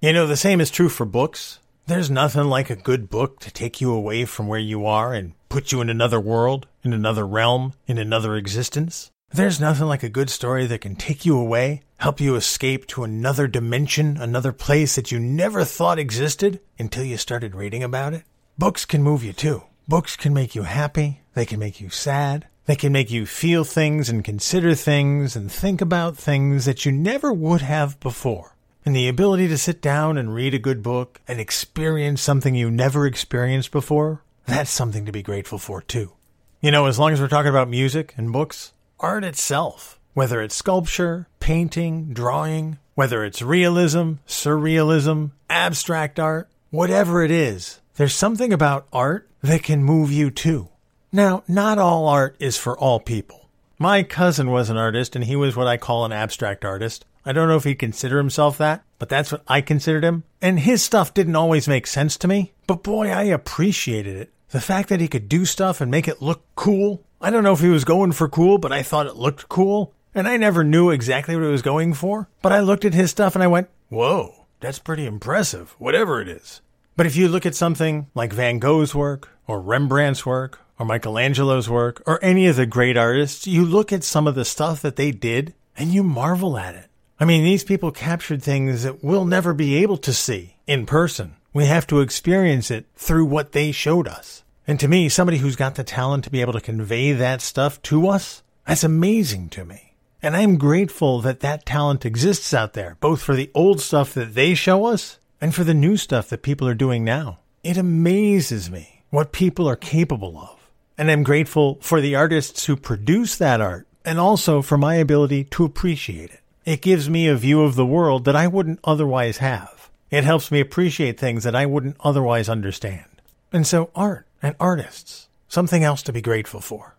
You 0.00 0.12
know, 0.12 0.26
the 0.26 0.36
same 0.36 0.60
is 0.60 0.70
true 0.70 0.88
for 0.88 1.04
books. 1.04 1.58
There's 1.86 2.10
nothing 2.10 2.44
like 2.44 2.70
a 2.70 2.76
good 2.76 3.10
book 3.10 3.40
to 3.40 3.50
take 3.50 3.80
you 3.80 3.92
away 3.92 4.24
from 4.24 4.46
where 4.46 4.60
you 4.60 4.86
are 4.86 5.12
and 5.12 5.34
put 5.48 5.72
you 5.72 5.80
in 5.80 5.90
another 5.90 6.20
world, 6.20 6.66
in 6.84 6.92
another 6.92 7.26
realm, 7.26 7.74
in 7.86 7.98
another 7.98 8.36
existence. 8.36 9.10
There's 9.32 9.60
nothing 9.60 9.86
like 9.86 10.02
a 10.02 10.08
good 10.08 10.30
story 10.30 10.66
that 10.66 10.80
can 10.80 10.96
take 10.96 11.24
you 11.24 11.38
away, 11.38 11.82
help 11.98 12.20
you 12.20 12.36
escape 12.36 12.86
to 12.88 13.04
another 13.04 13.46
dimension, 13.46 14.16
another 14.16 14.52
place 14.52 14.96
that 14.96 15.12
you 15.12 15.20
never 15.20 15.64
thought 15.64 15.98
existed 15.98 16.60
until 16.78 17.04
you 17.04 17.16
started 17.16 17.54
reading 17.54 17.82
about 17.82 18.14
it. 18.14 18.24
Books 18.58 18.84
can 18.84 19.02
move 19.02 19.22
you 19.22 19.32
too. 19.32 19.62
Books 19.86 20.16
can 20.16 20.32
make 20.32 20.54
you 20.54 20.62
happy. 20.62 21.19
They 21.34 21.46
can 21.46 21.58
make 21.58 21.80
you 21.80 21.90
sad. 21.90 22.46
They 22.66 22.76
can 22.76 22.92
make 22.92 23.10
you 23.10 23.26
feel 23.26 23.64
things 23.64 24.08
and 24.08 24.24
consider 24.24 24.74
things 24.74 25.34
and 25.36 25.50
think 25.50 25.80
about 25.80 26.16
things 26.16 26.64
that 26.64 26.84
you 26.84 26.92
never 26.92 27.32
would 27.32 27.62
have 27.62 27.98
before. 28.00 28.56
And 28.84 28.96
the 28.96 29.08
ability 29.08 29.48
to 29.48 29.58
sit 29.58 29.82
down 29.82 30.16
and 30.16 30.34
read 30.34 30.54
a 30.54 30.58
good 30.58 30.82
book 30.82 31.20
and 31.28 31.38
experience 31.38 32.22
something 32.22 32.54
you 32.54 32.70
never 32.70 33.06
experienced 33.06 33.70
before, 33.72 34.22
that's 34.46 34.70
something 34.70 35.04
to 35.06 35.12
be 35.12 35.22
grateful 35.22 35.58
for 35.58 35.82
too. 35.82 36.12
You 36.60 36.70
know, 36.70 36.86
as 36.86 36.98
long 36.98 37.12
as 37.12 37.20
we're 37.20 37.28
talking 37.28 37.50
about 37.50 37.68
music 37.68 38.14
and 38.16 38.32
books, 38.32 38.72
art 38.98 39.24
itself, 39.24 39.98
whether 40.14 40.40
it's 40.40 40.54
sculpture, 40.54 41.28
painting, 41.40 42.12
drawing, 42.12 42.78
whether 42.94 43.24
it's 43.24 43.42
realism, 43.42 44.14
surrealism, 44.26 45.32
abstract 45.48 46.18
art, 46.18 46.48
whatever 46.70 47.22
it 47.22 47.30
is, 47.30 47.80
there's 47.96 48.14
something 48.14 48.52
about 48.52 48.86
art 48.92 49.28
that 49.42 49.62
can 49.62 49.84
move 49.84 50.10
you 50.10 50.30
too. 50.30 50.69
Now, 51.12 51.42
not 51.48 51.78
all 51.78 52.06
art 52.06 52.36
is 52.38 52.56
for 52.56 52.78
all 52.78 53.00
people. 53.00 53.48
My 53.78 54.04
cousin 54.04 54.50
was 54.50 54.70
an 54.70 54.76
artist 54.76 55.16
and 55.16 55.24
he 55.24 55.34
was 55.34 55.56
what 55.56 55.66
I 55.66 55.76
call 55.76 56.04
an 56.04 56.12
abstract 56.12 56.64
artist. 56.64 57.04
I 57.24 57.32
don't 57.32 57.48
know 57.48 57.56
if 57.56 57.64
he'd 57.64 57.76
consider 57.76 58.18
himself 58.18 58.56
that, 58.58 58.84
but 58.98 59.08
that's 59.08 59.32
what 59.32 59.42
I 59.48 59.60
considered 59.60 60.04
him. 60.04 60.22
And 60.40 60.60
his 60.60 60.82
stuff 60.82 61.12
didn't 61.12 61.34
always 61.34 61.66
make 61.66 61.86
sense 61.88 62.16
to 62.18 62.28
me, 62.28 62.52
but 62.66 62.84
boy, 62.84 63.10
I 63.10 63.24
appreciated 63.24 64.16
it. 64.16 64.32
The 64.50 64.60
fact 64.60 64.88
that 64.88 65.00
he 65.00 65.08
could 65.08 65.28
do 65.28 65.44
stuff 65.44 65.80
and 65.80 65.90
make 65.90 66.06
it 66.06 66.22
look 66.22 66.44
cool. 66.54 67.02
I 67.20 67.30
don't 67.30 67.42
know 67.42 67.52
if 67.52 67.60
he 67.60 67.68
was 67.68 67.84
going 67.84 68.12
for 68.12 68.28
cool, 68.28 68.58
but 68.58 68.72
I 68.72 68.82
thought 68.82 69.06
it 69.06 69.16
looked 69.16 69.48
cool. 69.48 69.92
And 70.14 70.28
I 70.28 70.36
never 70.36 70.64
knew 70.64 70.90
exactly 70.90 71.34
what 71.34 71.44
he 71.44 71.50
was 71.50 71.62
going 71.62 71.94
for. 71.94 72.28
But 72.42 72.52
I 72.52 72.60
looked 72.60 72.84
at 72.84 72.94
his 72.94 73.10
stuff 73.10 73.34
and 73.34 73.42
I 73.42 73.48
went, 73.48 73.68
whoa, 73.88 74.46
that's 74.60 74.78
pretty 74.78 75.06
impressive, 75.06 75.74
whatever 75.78 76.20
it 76.20 76.28
is. 76.28 76.60
But 76.96 77.06
if 77.06 77.16
you 77.16 77.28
look 77.28 77.46
at 77.46 77.54
something 77.54 78.08
like 78.14 78.32
Van 78.32 78.58
Gogh's 78.58 78.94
work, 78.94 79.30
or 79.46 79.60
Rembrandt's 79.60 80.24
work, 80.24 80.60
or 80.80 80.86
Michelangelo's 80.86 81.68
work, 81.68 82.02
or 82.06 82.18
any 82.24 82.46
of 82.46 82.56
the 82.56 82.64
great 82.64 82.96
artists, 82.96 83.46
you 83.46 83.66
look 83.66 83.92
at 83.92 84.02
some 84.02 84.26
of 84.26 84.34
the 84.34 84.46
stuff 84.46 84.80
that 84.80 84.96
they 84.96 85.10
did 85.10 85.52
and 85.76 85.92
you 85.92 86.02
marvel 86.02 86.56
at 86.56 86.74
it. 86.74 86.86
I 87.20 87.26
mean, 87.26 87.44
these 87.44 87.62
people 87.62 87.90
captured 87.90 88.42
things 88.42 88.82
that 88.82 89.04
we'll 89.04 89.26
never 89.26 89.52
be 89.52 89.76
able 89.76 89.98
to 89.98 90.14
see 90.14 90.56
in 90.66 90.86
person. 90.86 91.36
We 91.52 91.66
have 91.66 91.86
to 91.88 92.00
experience 92.00 92.70
it 92.70 92.86
through 92.96 93.26
what 93.26 93.52
they 93.52 93.72
showed 93.72 94.08
us. 94.08 94.42
And 94.66 94.80
to 94.80 94.88
me, 94.88 95.10
somebody 95.10 95.36
who's 95.36 95.54
got 95.54 95.74
the 95.74 95.84
talent 95.84 96.24
to 96.24 96.30
be 96.30 96.40
able 96.40 96.54
to 96.54 96.62
convey 96.62 97.12
that 97.12 97.42
stuff 97.42 97.82
to 97.82 98.08
us, 98.08 98.42
that's 98.66 98.82
amazing 98.82 99.50
to 99.50 99.66
me. 99.66 99.96
And 100.22 100.34
I'm 100.34 100.56
grateful 100.56 101.20
that 101.20 101.40
that 101.40 101.66
talent 101.66 102.06
exists 102.06 102.54
out 102.54 102.72
there, 102.72 102.96
both 103.00 103.20
for 103.20 103.34
the 103.34 103.50
old 103.54 103.82
stuff 103.82 104.14
that 104.14 104.34
they 104.34 104.54
show 104.54 104.86
us 104.86 105.18
and 105.42 105.54
for 105.54 105.64
the 105.64 105.74
new 105.74 105.98
stuff 105.98 106.30
that 106.30 106.42
people 106.42 106.66
are 106.66 106.74
doing 106.74 107.04
now. 107.04 107.40
It 107.62 107.76
amazes 107.76 108.70
me 108.70 109.04
what 109.10 109.32
people 109.32 109.68
are 109.68 109.76
capable 109.76 110.38
of. 110.38 110.59
And 111.00 111.10
I'm 111.10 111.22
grateful 111.22 111.78
for 111.80 112.02
the 112.02 112.14
artists 112.14 112.66
who 112.66 112.76
produce 112.76 113.34
that 113.36 113.62
art 113.62 113.86
and 114.04 114.20
also 114.20 114.60
for 114.60 114.76
my 114.76 114.96
ability 114.96 115.44
to 115.44 115.64
appreciate 115.64 116.28
it. 116.28 116.40
It 116.66 116.82
gives 116.82 117.08
me 117.08 117.26
a 117.26 117.36
view 117.36 117.62
of 117.62 117.74
the 117.74 117.86
world 117.86 118.26
that 118.26 118.36
I 118.36 118.46
wouldn't 118.46 118.80
otherwise 118.84 119.38
have. 119.38 119.88
It 120.10 120.24
helps 120.24 120.50
me 120.50 120.60
appreciate 120.60 121.18
things 121.18 121.44
that 121.44 121.56
I 121.56 121.64
wouldn't 121.64 121.96
otherwise 122.00 122.50
understand. 122.50 123.06
And 123.50 123.66
so, 123.66 123.88
art 123.94 124.26
and 124.42 124.54
artists, 124.60 125.28
something 125.48 125.82
else 125.82 126.02
to 126.02 126.12
be 126.12 126.20
grateful 126.20 126.60
for. 126.60 126.96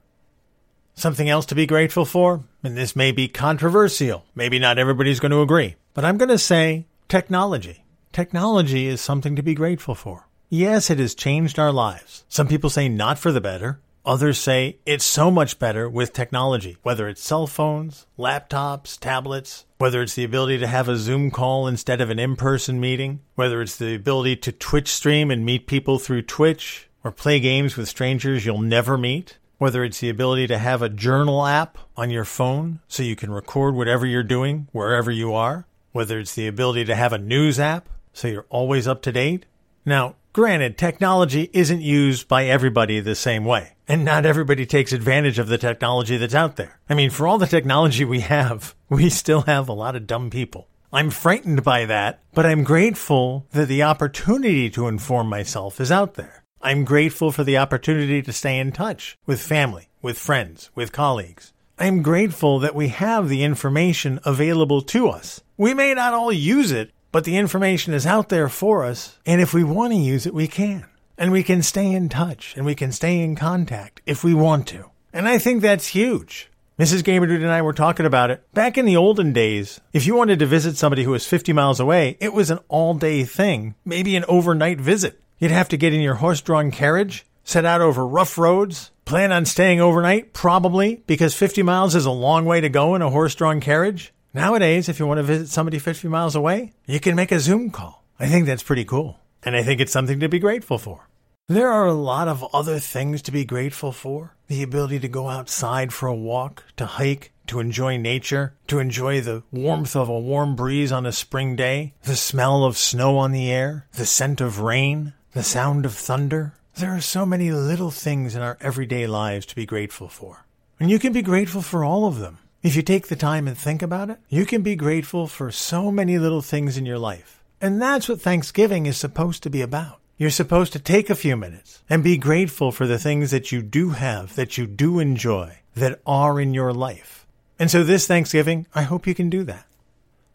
Something 0.96 1.29
else 1.29 1.46
to 1.46 1.55
be 1.55 1.67
grateful 1.67 2.05
for, 2.05 2.43
and 2.63 2.75
this 2.75 2.96
may 2.96 3.12
be 3.12 3.27
controversial. 3.27 4.25
Maybe 4.34 4.58
not 4.58 4.79
everybody's 4.79 5.20
going 5.20 5.29
to 5.31 5.43
agree, 5.43 5.75
but 5.93 6.05
I'm 6.05 6.17
going 6.17 6.29
to 6.29 6.39
say 6.39 6.88
technology. 7.08 7.84
Technology 8.12 8.88
is 8.88 9.00
something 9.00 9.36
to 9.36 9.43
be 9.43 9.53
grateful 9.53 9.93
for. 9.93 10.27
Yes, 10.50 10.89
it 10.89 10.98
has 10.98 11.13
changed 11.13 11.60
our 11.60 11.72
lives. 11.72 12.25
Some 12.29 12.48
people 12.48 12.72
say 12.72 12.89
not 12.89 13.20
for 13.20 13.31
the 13.31 13.39
better. 13.39 13.79
Others 14.05 14.39
say 14.39 14.77
it's 14.86 15.05
so 15.05 15.29
much 15.29 15.60
better 15.60 15.88
with 15.88 16.12
technology, 16.12 16.77
whether 16.81 17.08
it's 17.08 17.22
cell 17.22 17.46
phones, 17.46 18.08
laptops, 18.17 19.00
tablets, 19.00 19.65
whether 19.77 20.01
it's 20.01 20.15
the 20.15 20.24
ability 20.24 20.58
to 20.58 20.67
have 20.67 20.89
a 20.89 20.98
Zoom 20.98 21.29
call 21.29 21.67
instead 21.67 22.01
of 22.01 22.09
an 22.09 22.18
in 22.18 22.35
person 22.35 22.79
meeting, 22.79 23.20
whether 23.35 23.61
it's 23.61 23.77
the 23.77 23.94
ability 23.94 24.37
to 24.37 24.51
Twitch 24.51 24.90
stream 24.90 25.29
and 25.29 25.46
meet 25.46 25.68
people 25.68 26.00
through 26.00 26.24
Twitch, 26.24 26.90
or 27.03 27.11
play 27.11 27.40
games 27.40 27.77
with 27.77 27.87
strangers 27.87 28.46
you'll 28.46 28.61
never 28.61 28.98
meet, 28.98 29.37
whether 29.59 29.83
it's 29.83 30.00
the 30.00 30.09
ability 30.09 30.48
to 30.48 30.57
have 30.57 30.81
a 30.81 30.90
journal 30.90 31.46
app 31.46 31.77
on 31.96 32.09
your 32.09 32.25
phone 32.25 32.79
so 32.87 33.03
you 33.03 33.16
can 33.16 33.31
record 33.31 33.75
whatever 33.75 34.07
you're 34.07 34.24
doing 34.24 34.68
wherever 34.72 35.11
you 35.11 35.33
are, 35.33 35.68
whether 35.92 36.20
it's 36.20 36.33
the 36.33 36.48
ability 36.48 36.85
to 36.85 36.96
have 36.96 37.14
a 37.14 37.20
news 37.20 37.59
app 37.59 37.87
so 38.14 38.27
you're 38.27 38.48
always 38.50 38.87
up 38.87 39.03
to 39.03 39.11
date. 39.11 39.46
Now, 39.85 40.16
Granted, 40.33 40.77
technology 40.77 41.50
isn't 41.51 41.81
used 41.81 42.29
by 42.29 42.46
everybody 42.46 43.01
the 43.01 43.15
same 43.15 43.44
way, 43.44 43.74
and 43.85 44.05
not 44.05 44.25
everybody 44.25 44.65
takes 44.65 44.94
advantage 44.94 45.39
of 45.39 45.50
the 45.50 45.57
technology 45.57 46.15
that's 46.15 46.33
out 46.33 46.55
there. 46.55 46.79
I 46.89 46.94
mean, 46.94 47.09
for 47.09 47.27
all 47.27 47.37
the 47.37 47.46
technology 47.46 48.05
we 48.05 48.22
have, 48.22 48.74
we 48.89 49.09
still 49.09 49.41
have 49.41 49.67
a 49.67 49.74
lot 49.74 49.98
of 49.98 50.07
dumb 50.07 50.29
people. 50.29 50.70
I'm 50.94 51.09
frightened 51.09 51.65
by 51.65 51.83
that, 51.83 52.22
but 52.33 52.46
I'm 52.46 52.63
grateful 52.63 53.46
that 53.51 53.67
the 53.67 53.83
opportunity 53.83 54.70
to 54.70 54.87
inform 54.87 55.27
myself 55.27 55.81
is 55.81 55.91
out 55.91 56.13
there. 56.13 56.46
I'm 56.61 56.85
grateful 56.85 57.33
for 57.33 57.44
the 57.44 57.57
opportunity 57.57 58.22
to 58.22 58.31
stay 58.31 58.57
in 58.57 58.72
touch 58.72 59.17
with 59.25 59.41
family, 59.41 59.89
with 60.01 60.17
friends, 60.17 60.70
with 60.74 60.94
colleagues. 60.94 61.51
I'm 61.77 62.01
grateful 62.01 62.59
that 62.59 62.75
we 62.75 62.87
have 62.87 63.27
the 63.27 63.44
information 63.44 64.22
available 64.24 64.81
to 64.83 65.09
us. 65.09 65.41
We 65.57 65.74
may 65.74 65.94
not 65.94 66.13
all 66.13 66.31
use 66.31 66.72
it, 66.72 66.91
but 67.12 67.24
the 67.24 67.38
information 67.38 67.94
is 67.94 68.06
out 68.06 68.30
there 68.30 68.50
for 68.50 68.86
us, 68.86 69.18
and 69.26 69.42
if 69.42 69.54
we 69.54 69.64
want 69.64 69.94
to 69.94 70.00
use 70.00 70.26
it, 70.26 70.34
we 70.34 70.48
can. 70.48 70.86
And 71.18 71.32
we 71.32 71.44
can 71.44 71.62
stay 71.62 71.92
in 71.92 72.10
touch, 72.10 72.56
and 72.56 72.66
we 72.66 72.76
can 72.76 72.92
stay 72.92 73.20
in 73.20 73.36
contact 73.36 74.02
if 74.06 74.24
we 74.24 74.34
want 74.34 74.68
to. 74.70 74.90
And 75.14 75.28
I 75.28 75.38
think 75.38 75.62
that's 75.62 75.88
huge. 75.88 76.50
Mrs. 76.80 77.04
Gamerdude 77.04 77.44
and 77.44 77.52
I 77.52 77.62
were 77.62 77.74
talking 77.74 78.06
about 78.08 78.32
it. 78.32 78.44
Back 78.54 78.78
in 78.78 78.86
the 78.86 78.96
olden 78.96 79.34
days, 79.34 79.82
if 79.94 80.08
you 80.08 80.16
wanted 80.16 80.40
to 80.40 80.46
visit 80.46 80.78
somebody 80.78 81.04
who 81.04 81.12
was 81.12 81.28
50 81.28 81.54
miles 81.54 81.80
away, 81.80 82.18
it 82.20 82.34
was 82.34 82.50
an 82.50 82.60
all 82.70 82.96
day 82.96 83.24
thing, 83.24 83.76
maybe 83.86 84.16
an 84.16 84.26
overnight 84.28 84.82
visit. 84.82 85.22
You'd 85.38 85.52
have 85.52 85.70
to 85.70 85.78
get 85.78 85.94
in 85.94 86.02
your 86.02 86.16
horse 86.16 86.42
drawn 86.42 86.72
carriage, 86.72 87.26
set 87.44 87.66
out 87.66 87.82
over 87.82 88.08
rough 88.08 88.38
roads, 88.38 88.90
plan 89.06 89.32
on 89.32 89.46
staying 89.46 89.82
overnight, 89.82 90.34
probably, 90.34 91.04
because 91.06 91.36
50 91.36 91.62
miles 91.62 91.94
is 91.94 92.06
a 92.06 92.12
long 92.12 92.46
way 92.46 92.62
to 92.62 92.70
go 92.70 92.96
in 92.96 93.02
a 93.02 93.10
horse 93.10 93.36
drawn 93.36 93.60
carriage. 93.60 94.14
Nowadays, 94.33 94.87
if 94.87 94.98
you 94.98 95.07
want 95.07 95.17
to 95.17 95.24
visit 95.24 95.50
somebody 95.50 95.77
50 95.77 96.07
miles 96.07 96.35
away, 96.35 96.72
you 96.85 97.01
can 97.01 97.15
make 97.15 97.33
a 97.33 97.39
Zoom 97.39 97.70
call. 97.70 98.05
I 98.17 98.27
think 98.27 98.46
that's 98.46 98.63
pretty 98.63 98.85
cool. 98.85 99.20
And 99.44 99.55
I 99.55 99.63
think 99.63 99.81
it's 99.81 99.91
something 99.91 100.22
to 100.22 100.29
be 100.29 100.39
grateful 100.39 100.77
for. 100.77 101.09
There 101.48 101.70
are 101.70 101.85
a 101.85 101.94
lot 101.94 102.29
of 102.29 102.46
other 102.53 102.79
things 102.79 103.22
to 103.24 103.31
be 103.31 103.44
grateful 103.44 103.91
for. 103.91 104.35
The 104.48 104.63
ability 104.63 105.00
to 105.00 105.09
go 105.09 105.27
outside 105.27 105.91
for 105.91 106.07
a 106.07 106.15
walk, 106.15 106.63
to 106.77 106.85
hike, 106.85 107.33
to 107.48 107.59
enjoy 107.59 107.98
nature, 107.98 108.53
to 108.67 108.79
enjoy 108.79 109.20
the 109.20 109.44
warmth 109.51 109.98
of 109.98 110.07
a 110.07 110.20
warm 110.20 110.55
breeze 110.55 110.94
on 110.94 111.05
a 111.05 111.11
spring 111.11 111.57
day, 111.57 111.94
the 112.03 112.15
smell 112.15 112.63
of 112.63 112.77
snow 112.77 113.17
on 113.17 113.33
the 113.33 113.51
air, 113.51 113.87
the 113.96 114.05
scent 114.05 114.39
of 114.39 114.61
rain, 114.61 115.11
the 115.33 115.44
sound 115.44 115.85
of 115.85 115.94
thunder. 115.94 116.53
There 116.75 116.96
are 116.96 117.01
so 117.01 117.25
many 117.25 117.51
little 117.51 117.91
things 117.91 118.33
in 118.33 118.41
our 118.41 118.57
everyday 118.61 119.07
lives 119.07 119.46
to 119.48 119.55
be 119.55 119.65
grateful 119.65 120.07
for. 120.07 120.46
And 120.79 120.89
you 120.89 121.00
can 121.00 121.11
be 121.11 121.22
grateful 121.22 121.61
for 121.61 121.83
all 121.83 122.05
of 122.05 122.20
them. 122.20 122.37
If 122.64 122.76
you 122.76 122.84
take 122.84 123.08
the 123.08 123.16
time 123.16 123.48
and 123.48 123.58
think 123.58 123.82
about 123.82 124.12
it, 124.12 124.20
you 124.30 124.46
can 124.46 124.62
be 124.62 124.76
grateful 124.76 125.26
for 125.26 125.52
so 125.52 125.92
many 125.92 126.20
little 126.20 126.44
things 126.44 126.78
in 126.78 126.86
your 126.86 127.00
life. 127.00 127.42
And 127.60 127.82
that's 127.82 128.08
what 128.08 128.22
Thanksgiving 128.22 128.86
is 128.86 128.98
supposed 128.98 129.42
to 129.44 129.50
be 129.50 129.64
about. 129.64 130.00
You're 130.18 130.30
supposed 130.30 130.72
to 130.74 130.80
take 130.80 131.10
a 131.10 131.16
few 131.16 131.36
minutes 131.36 131.82
and 131.90 132.04
be 132.04 132.18
grateful 132.18 132.72
for 132.72 132.86
the 132.86 133.00
things 133.00 133.32
that 133.32 133.52
you 133.52 133.64
do 133.64 133.90
have, 133.90 134.36
that 134.36 134.60
you 134.60 134.68
do 134.68 135.00
enjoy, 135.00 135.58
that 135.74 136.02
are 136.06 136.40
in 136.40 136.54
your 136.54 136.72
life. 136.72 137.26
And 137.58 137.72
so 137.72 137.84
this 137.84 138.06
Thanksgiving, 138.06 138.68
I 138.76 138.84
hope 138.84 139.08
you 139.08 139.16
can 139.16 139.32
do 139.32 139.44
that. 139.46 139.66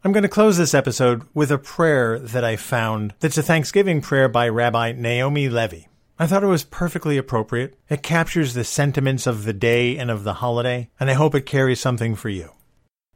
I'm 0.03 0.11
going 0.11 0.25
to 0.25 0.29
close 0.29 0.57
this 0.57 0.75
episode 0.75 1.23
with 1.33 1.53
a 1.53 1.59
prayer 1.59 2.19
that 2.19 2.43
I 2.43 2.57
found 2.57 3.15
that's 3.21 3.39
a 3.39 3.43
Thanksgiving 3.43 4.01
prayer 4.01 4.29
by 4.29 4.49
Rabbi 4.49 4.93
Naomi 4.93 5.49
Levy. 5.49 5.87
I 6.19 6.27
thought 6.27 6.43
it 6.43 6.47
was 6.47 6.65
perfectly 6.65 7.19
appropriate. 7.19 7.79
It 7.91 8.03
captures 8.03 8.55
the 8.55 8.65
sentiments 8.65 9.27
of 9.27 9.45
the 9.45 9.53
day 9.53 9.99
and 9.99 10.11
of 10.11 10.25
the 10.25 10.35
holiday, 10.35 10.89
and 10.99 11.11
I 11.11 11.13
hope 11.13 11.35
it 11.35 11.45
carries 11.45 11.79
something 11.79 12.15
for 12.15 12.31
you. 12.31 12.53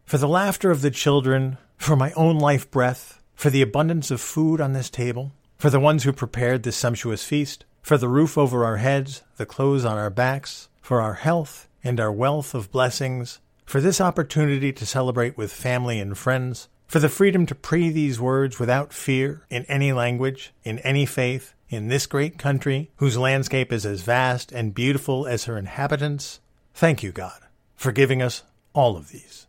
For 0.04 0.18
the 0.18 0.28
laughter 0.28 0.70
of 0.70 0.82
the 0.82 0.90
children, 0.90 1.56
for 1.78 1.96
my 1.96 2.12
own 2.12 2.38
life 2.38 2.70
breath, 2.70 3.22
for 3.34 3.48
the 3.48 3.62
abundance 3.62 4.10
of 4.10 4.20
food 4.20 4.60
on 4.60 4.74
this 4.74 4.90
table, 4.90 5.32
for 5.56 5.70
the 5.70 5.80
ones 5.80 6.04
who 6.04 6.12
prepared 6.12 6.62
this 6.62 6.76
sumptuous 6.76 7.24
feast, 7.24 7.64
for 7.80 7.96
the 7.96 8.08
roof 8.08 8.36
over 8.36 8.66
our 8.66 8.76
heads, 8.76 9.22
the 9.38 9.46
clothes 9.46 9.86
on 9.86 9.96
our 9.96 10.10
backs, 10.10 10.68
for 10.82 11.00
our 11.00 11.14
health 11.14 11.68
and 11.82 11.98
our 11.98 12.12
wealth 12.12 12.54
of 12.54 12.70
blessings, 12.70 13.40
for 13.64 13.80
this 13.80 14.00
opportunity 14.00 14.74
to 14.74 14.84
celebrate 14.84 15.38
with 15.38 15.50
family 15.50 16.00
and 16.00 16.18
friends, 16.18 16.68
for 16.86 16.98
the 16.98 17.08
freedom 17.08 17.46
to 17.46 17.54
pray 17.54 17.88
these 17.88 18.20
words 18.20 18.58
without 18.58 18.92
fear 18.92 19.46
in 19.48 19.64
any 19.66 19.90
language, 19.90 20.52
in 20.64 20.80
any 20.80 21.06
faith, 21.06 21.54
in 21.70 21.88
this 21.88 22.06
great 22.06 22.36
country, 22.36 22.90
whose 22.96 23.16
landscape 23.16 23.72
is 23.72 23.86
as 23.86 24.02
vast 24.02 24.52
and 24.52 24.74
beautiful 24.74 25.26
as 25.26 25.44
her 25.44 25.56
inhabitants, 25.56 26.40
thank 26.74 27.02
you, 27.02 27.12
God, 27.12 27.40
for 27.76 27.92
giving 27.92 28.20
us 28.20 28.42
all 28.74 28.96
of 28.96 29.08
these. 29.10 29.46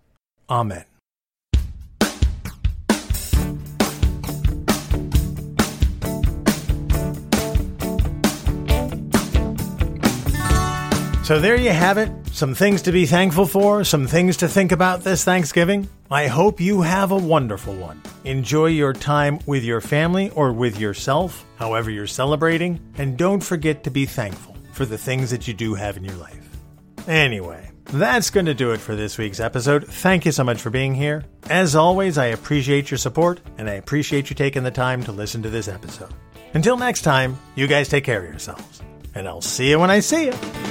Amen. 0.49 0.86
So 11.23 11.39
there 11.39 11.55
you 11.55 11.69
have 11.69 11.97
it. 11.97 12.12
Some 12.34 12.55
things 12.55 12.81
to 12.81 12.91
be 12.91 13.05
thankful 13.05 13.45
for, 13.45 13.84
some 13.84 14.07
things 14.07 14.38
to 14.38 14.47
think 14.49 14.71
about 14.71 15.03
this 15.03 15.23
Thanksgiving. 15.23 15.88
I 16.10 16.27
hope 16.27 16.60
you 16.60 16.81
have 16.81 17.12
a 17.12 17.17
wonderful 17.17 17.73
one. 17.75 18.01
Enjoy 18.25 18.65
your 18.65 18.91
time 18.91 19.39
with 19.45 19.63
your 19.63 19.79
family 19.81 20.29
or 20.31 20.51
with 20.51 20.79
yourself, 20.79 21.45
however 21.57 21.89
you're 21.89 22.07
celebrating, 22.07 22.81
and 22.97 23.17
don't 23.17 23.39
forget 23.39 23.84
to 23.84 23.91
be 23.91 24.05
thankful 24.05 24.57
for 24.73 24.86
the 24.86 24.97
things 24.97 25.29
that 25.29 25.47
you 25.47 25.53
do 25.53 25.73
have 25.75 25.95
in 25.95 26.03
your 26.03 26.15
life. 26.15 26.57
Anyway, 27.07 27.71
that's 27.86 28.29
going 28.29 28.47
to 28.47 28.53
do 28.53 28.71
it 28.71 28.79
for 28.79 28.95
this 28.95 29.17
week's 29.17 29.39
episode. 29.39 29.88
Thank 29.88 30.25
you 30.25 30.31
so 30.31 30.43
much 30.43 30.60
for 30.60 30.69
being 30.69 30.95
here. 30.95 31.23
As 31.49 31.75
always, 31.75 32.17
I 32.17 32.27
appreciate 32.27 32.91
your 32.91 32.97
support 32.97 33.39
and 33.57 33.69
I 33.69 33.73
appreciate 33.73 34.29
you 34.29 34.36
taking 34.36 34.63
the 34.63 34.71
time 34.71 35.03
to 35.03 35.12
listen 35.12 35.43
to 35.43 35.49
this 35.49 35.67
episode. 35.67 36.13
Until 36.55 36.77
next 36.77 37.03
time, 37.03 37.38
you 37.55 37.67
guys 37.67 37.88
take 37.88 38.03
care 38.03 38.21
of 38.23 38.29
yourselves, 38.29 38.81
and 39.15 39.27
I'll 39.27 39.39
see 39.39 39.69
you 39.69 39.79
when 39.79 39.91
I 39.91 40.01
see 40.01 40.25
you. 40.25 40.70